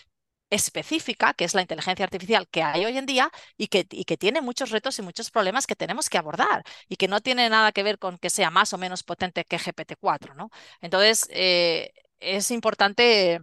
específica, 0.51 1.35
que 1.35 1.45
es 1.45 1.55
la 1.55 1.63
inteligencia 1.63 2.05
artificial 2.05 2.49
que 2.49 2.63
hay 2.63 2.85
hoy 2.85 2.99
en 2.99 3.07
día 3.07 3.31
y 3.57 3.69
que, 3.69 3.87
y 3.91 4.05
que, 4.05 4.17
tiene 4.17 4.41
muchos 4.41 4.71
retos 4.71 4.99
y 4.99 5.03
muchos 5.03 5.31
problemas 5.31 5.67
que 5.67 5.77
tenemos 5.77 6.11
que 6.11 6.19
abordar 6.19 6.65
y 6.89 6.97
que 6.97 7.09
no 7.09 7.21
tiene 7.21 7.49
nada 7.49 7.73
que 7.73 7.83
ver 7.83 7.99
con 7.99 8.19
que 8.19 8.31
sea 8.31 8.51
más 8.51 8.73
o 8.73 8.79
menos 8.79 9.03
potente 9.03 9.45
que 9.45 9.59
GPT-4, 9.59 10.35
¿no? 10.35 10.51
Entonces, 10.81 11.27
eh, 11.31 11.93
es 12.21 12.51
importante 12.51 13.41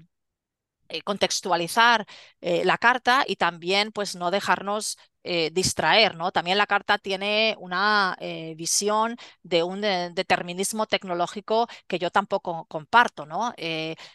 contextualizar 1.04 2.06
eh, 2.42 2.64
la 2.66 2.78
carta 2.78 3.24
y 3.28 3.36
también 3.36 3.92
pues 3.92 4.16
no 4.16 4.32
dejarnos 4.32 4.98
eh, 5.24 5.50
distraer, 5.52 6.16
¿no? 6.16 6.32
También 6.32 6.58
la 6.58 6.68
carta 6.68 6.98
tiene 6.98 7.56
una 7.60 8.18
visión 8.56 9.18
de 9.44 9.64
un 9.64 9.82
determinismo 9.82 10.86
tecnológico 10.86 11.68
que 11.88 12.00
yo 12.00 12.12
tampoco 12.12 12.66
comparto, 12.66 13.26
¿no? 13.26 13.54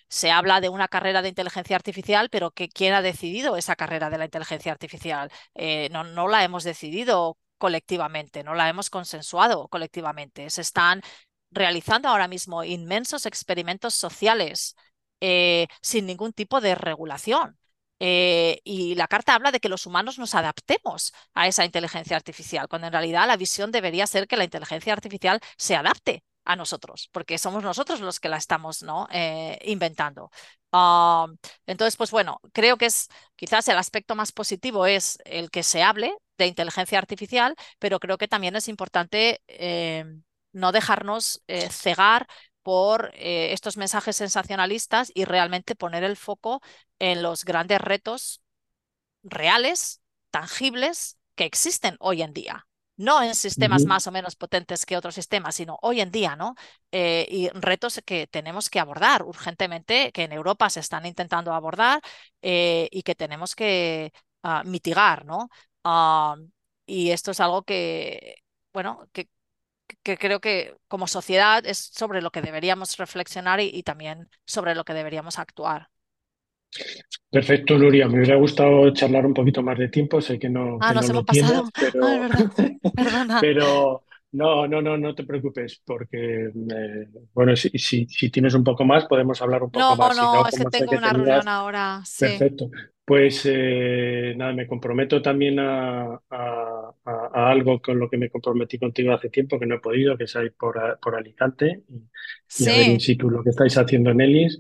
se 0.09 0.31
habla 0.31 0.61
de 0.61 0.69
una 0.69 0.89
carrera 0.89 1.23
de 1.23 1.29
inteligencia 1.29 1.77
artificial, 1.77 2.29
pero 2.31 2.51
que 2.51 2.69
¿quién 2.69 2.95
ha 2.95 3.03
decidido 3.03 3.57
esa 3.57 3.77
carrera 3.77 4.11
de 4.11 4.19
la 4.19 4.25
inteligencia 4.25 4.73
artificial? 4.73 5.31
no, 5.91 6.05
no 6.05 6.29
la 6.29 6.45
hemos 6.45 6.65
decidido 6.65 7.37
colectivamente, 7.59 8.43
no 8.43 8.55
la 8.55 8.69
hemos 8.69 8.91
consensuado 8.91 9.69
colectivamente. 9.69 10.51
Se 10.51 10.63
están 10.63 11.01
realizando 11.53 12.09
ahora 12.09 12.27
mismo 12.27 12.65
inmensos 12.65 13.25
experimentos 13.27 13.95
sociales 13.95 14.75
eh, 15.25 15.69
sin 15.81 16.07
ningún 16.07 16.33
tipo 16.33 16.61
de 16.61 16.75
regulación. 16.75 17.57
Eh, 18.01 18.61
y 18.65 18.97
la 18.97 19.07
carta 19.07 19.37
habla 19.37 19.53
de 19.53 19.61
que 19.61 19.69
los 19.69 19.87
humanos 19.87 20.19
nos 20.19 20.35
adaptemos 20.35 21.13
a 21.33 21.47
esa 21.47 21.65
inteligencia 21.65 22.17
artificial, 22.17 22.67
cuando 22.67 22.89
en 22.89 22.93
realidad 22.93 23.29
la 23.29 23.37
visión 23.37 23.71
debería 23.71 24.09
ser 24.09 24.27
que 24.27 24.37
la 24.37 24.43
inteligencia 24.43 24.93
artificial 24.93 25.39
se 25.57 25.77
adapte 25.77 26.25
a 26.45 26.57
nosotros, 26.57 27.09
porque 27.13 27.39
somos 27.39 27.63
nosotros 27.63 28.01
los 28.01 28.19
que 28.19 28.29
la 28.29 28.37
estamos 28.37 28.83
¿no? 28.83 29.07
Eh, 29.13 29.61
inventando. 29.65 30.33
Ah, 30.73 31.29
entonces, 31.67 31.97
pues 31.97 32.11
bueno, 32.11 32.41
creo 32.53 32.77
que 32.77 32.87
es 32.87 33.09
quizás 33.37 33.69
el 33.69 33.79
aspecto 33.79 34.17
más 34.17 34.33
positivo 34.33 34.87
es 34.87 35.19
el 35.25 35.53
que 35.53 35.63
se 35.63 35.85
hable 35.85 36.13
de 36.37 36.47
inteligencia 36.49 36.99
artificial, 36.99 37.55
pero 37.79 38.01
creo 38.01 38.19
que 38.19 38.27
también 38.27 38.57
es 38.57 38.67
importante 38.67 39.41
no 40.53 40.73
dejarnos 40.73 41.43
cegar 41.71 42.27
por 42.63 43.13
eh, 43.15 43.53
estos 43.53 43.77
mensajes 43.77 44.17
sensacionalistas 44.17 45.11
y 45.15 45.25
realmente 45.25 45.75
poner 45.75 46.05
el 46.05 46.17
foco 46.17 46.61
en 46.99 47.23
los 47.23 47.45
grandes 47.45 47.81
retos 47.81 48.43
reales, 49.23 50.01
tangibles, 50.31 51.19
que 51.35 51.45
existen 51.45 51.97
hoy 52.01 52.23
en 52.23 52.33
día. 52.33 52.67
No 52.97 53.23
en 53.23 53.35
sistemas 53.35 53.85
más 53.85 54.07
o 54.07 54.13
menos 54.13 54.37
potentes 54.37 54.85
que 54.87 54.97
otros 54.97 55.15
sistemas, 55.15 55.55
sino 55.57 55.79
hoy 55.83 56.01
en 56.01 56.11
día, 56.11 56.37
¿no? 56.37 56.55
Eh, 56.93 57.27
y 57.31 57.49
retos 57.49 58.01
que 58.05 58.27
tenemos 58.27 58.69
que 58.71 58.79
abordar 58.81 59.23
urgentemente, 59.25 60.13
que 60.13 60.25
en 60.25 60.33
Europa 60.33 60.69
se 60.71 60.81
están 60.81 61.07
intentando 61.07 61.53
abordar 61.55 62.01
eh, 62.43 62.89
y 62.93 63.03
que 63.03 63.15
tenemos 63.15 63.55
que 63.57 64.13
ah, 64.43 64.63
mitigar, 64.65 65.25
¿no? 65.25 65.49
Ah, 65.85 66.37
y 66.87 67.11
esto 67.11 67.31
es 67.31 67.41
algo 67.41 67.63
que, 67.63 68.37
bueno, 68.73 69.09
que, 69.13 69.29
que 70.03 70.17
creo 70.17 70.41
que 70.41 70.75
como 70.89 71.07
sociedad 71.07 71.65
es 71.67 71.79
sobre 71.79 72.23
lo 72.23 72.31
que 72.31 72.43
deberíamos 72.43 72.97
reflexionar 72.97 73.61
y, 73.61 73.83
también 73.83 74.29
sobre 74.45 74.75
lo 74.75 74.85
que 74.85 74.95
deberíamos 74.95 75.39
actuar. 75.39 75.89
Perfecto, 77.31 77.77
Nuria. 77.79 78.09
Me 78.09 78.19
hubiera 78.19 78.37
gustado 78.37 78.93
charlar 78.93 79.27
un 79.27 79.35
poquito 79.35 79.63
más 79.63 79.79
de 79.79 79.89
tiempo. 79.89 80.21
Sé 80.21 80.39
que 80.39 80.49
no, 80.49 80.79
ah, 80.81 80.95
nos 80.95 81.09
hemos 81.09 81.25
pasado. 81.25 81.69
pero... 83.41 84.05
no, 84.33 84.67
no, 84.67 84.81
no, 84.81 84.97
no 84.97 85.15
te 85.15 85.25
preocupes, 85.25 85.83
porque 85.85 86.47
eh, 86.47 87.09
bueno, 87.35 87.55
si, 87.55 87.69
si, 87.71 88.07
si, 88.07 88.31
tienes 88.31 88.55
un 88.55 88.65
poco 88.65 88.85
más, 88.85 89.05
podemos 89.07 89.41
hablar 89.43 89.63
un 89.63 89.71
poco 89.71 89.97
más. 89.97 90.17
No, 90.17 90.35
no, 90.35 90.49
es 90.49 90.59
que 90.59 90.65
tengo 90.65 90.93
una 90.93 91.13
reunión 91.13 91.49
ahora. 91.49 92.03
Perfecto. 92.19 92.71
Pues 93.05 93.43
eh, 93.45 94.33
nada, 94.37 94.53
me 94.53 94.67
comprometo 94.67 95.21
también 95.21 95.59
a, 95.59 96.19
algo 97.35 97.83
con 97.83 97.99
lo 97.99 98.09
que 98.09 98.17
me 98.17 98.31
comprometí 98.31 98.79
contigo 98.79 99.13
hace 99.13 99.29
tiempo, 99.29 99.59
que 99.59 99.67
no 99.67 99.75
he 99.75 99.81
podido, 99.81 100.17
que 100.17 100.25
es 100.25 100.35
ir 100.37 100.55
por, 100.59 100.99
por 101.01 101.17
Alicante 101.17 101.83
y, 101.89 102.69
a 102.69 102.73
ver 102.73 102.89
in 102.91 103.01
situ 103.01 103.29
lo 103.29 103.43
que 103.43 103.51
estáis 103.51 103.77
haciendo 103.77 104.11
en 104.11 104.21
Elis. 104.21 104.59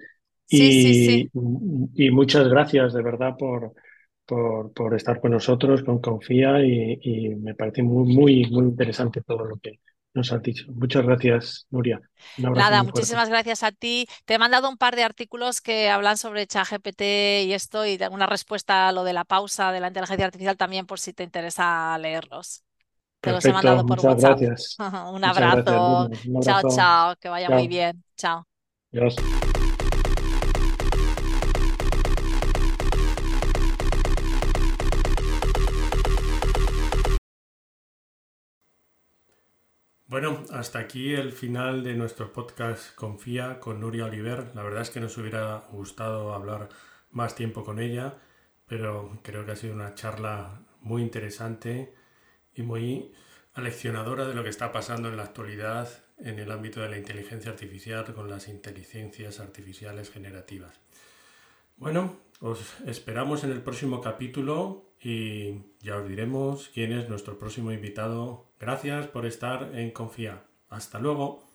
Y, 0.48 1.30
y, 1.94 2.10
muchas 2.10 2.46
gracias 2.48 2.92
de 2.92 3.02
verdad 3.02 3.36
por, 3.38 3.72
por, 4.26 4.72
por 4.72 4.94
estar 4.94 5.20
con 5.20 5.32
nosotros, 5.32 5.82
con 5.82 6.00
Confía, 6.00 6.64
y, 6.64 7.34
me 7.36 7.54
parece 7.54 7.82
muy, 7.82 8.14
muy, 8.14 8.50
muy 8.50 8.64
interesante 8.64 9.22
todo 9.22 9.44
lo 9.44 9.56
que, 9.56 9.80
nos 10.14 10.32
has 10.32 10.42
dicho. 10.42 10.66
Muchas 10.72 11.04
gracias, 11.04 11.66
Nuria. 11.70 12.00
Abrazo 12.44 12.70
Nada, 12.70 12.82
muchísimas 12.82 13.28
gracias 13.28 13.62
a 13.62 13.72
ti. 13.72 14.06
Te 14.24 14.34
he 14.34 14.38
mandado 14.38 14.68
un 14.68 14.76
par 14.76 14.94
de 14.94 15.04
artículos 15.04 15.60
que 15.60 15.88
hablan 15.88 16.18
sobre 16.18 16.46
ChatGPT 16.46 17.00
y 17.46 17.52
esto 17.54 17.86
y 17.86 17.98
una 18.10 18.26
respuesta 18.26 18.88
a 18.88 18.92
lo 18.92 19.04
de 19.04 19.14
la 19.14 19.24
pausa 19.24 19.72
de 19.72 19.80
la 19.80 19.88
inteligencia 19.88 20.26
artificial 20.26 20.56
también 20.56 20.86
por 20.86 21.00
si 21.00 21.12
te 21.12 21.22
interesa 21.24 21.96
leerlos. 21.98 22.62
Te 23.20 23.32
los 23.32 23.44
he 23.44 23.52
mandado 23.52 23.86
por 23.86 23.98
muchas 23.98 24.22
WhatsApp. 24.22 24.38
gracias. 24.38 24.76
Un 24.78 25.24
Muchas 25.24 25.38
gracias, 25.38 25.66
abrazo. 25.66 26.10
Un 26.26 26.42
Chao, 26.42 26.58
abrazo. 26.58 26.76
chao. 26.76 27.16
Que 27.20 27.28
vaya 27.28 27.48
muy 27.48 27.62
Chao. 27.62 27.68
bien. 27.68 28.04
Chao. 28.16 28.46
Adiós. 28.92 29.61
Bueno, 40.12 40.44
hasta 40.50 40.78
aquí 40.78 41.14
el 41.14 41.32
final 41.32 41.82
de 41.82 41.94
nuestro 41.94 42.34
podcast 42.34 42.94
Confía 42.94 43.58
con 43.60 43.80
Nuria 43.80 44.04
Oliver. 44.04 44.50
La 44.54 44.62
verdad 44.62 44.82
es 44.82 44.90
que 44.90 45.00
nos 45.00 45.16
hubiera 45.16 45.64
gustado 45.70 46.34
hablar 46.34 46.68
más 47.12 47.34
tiempo 47.34 47.64
con 47.64 47.78
ella, 47.78 48.18
pero 48.66 49.18
creo 49.22 49.46
que 49.46 49.52
ha 49.52 49.56
sido 49.56 49.72
una 49.72 49.94
charla 49.94 50.60
muy 50.82 51.00
interesante 51.00 51.94
y 52.54 52.60
muy 52.60 53.14
aleccionadora 53.54 54.28
de 54.28 54.34
lo 54.34 54.42
que 54.42 54.50
está 54.50 54.70
pasando 54.70 55.08
en 55.08 55.16
la 55.16 55.22
actualidad 55.22 55.88
en 56.18 56.38
el 56.38 56.52
ámbito 56.52 56.82
de 56.82 56.90
la 56.90 56.98
inteligencia 56.98 57.50
artificial 57.50 58.04
con 58.12 58.28
las 58.28 58.48
inteligencias 58.48 59.40
artificiales 59.40 60.10
generativas. 60.10 60.78
Bueno, 61.78 62.18
os 62.40 62.82
esperamos 62.84 63.44
en 63.44 63.52
el 63.52 63.62
próximo 63.62 64.02
capítulo 64.02 64.91
y 65.02 65.62
ya 65.80 65.96
os 65.96 66.08
diremos 66.08 66.70
quién 66.72 66.92
es 66.92 67.08
nuestro 67.08 67.38
próximo 67.38 67.72
invitado. 67.72 68.46
Gracias 68.60 69.06
por 69.08 69.26
estar 69.26 69.70
en 69.74 69.90
Confía. 69.90 70.44
Hasta 70.68 70.98
luego. 70.98 71.51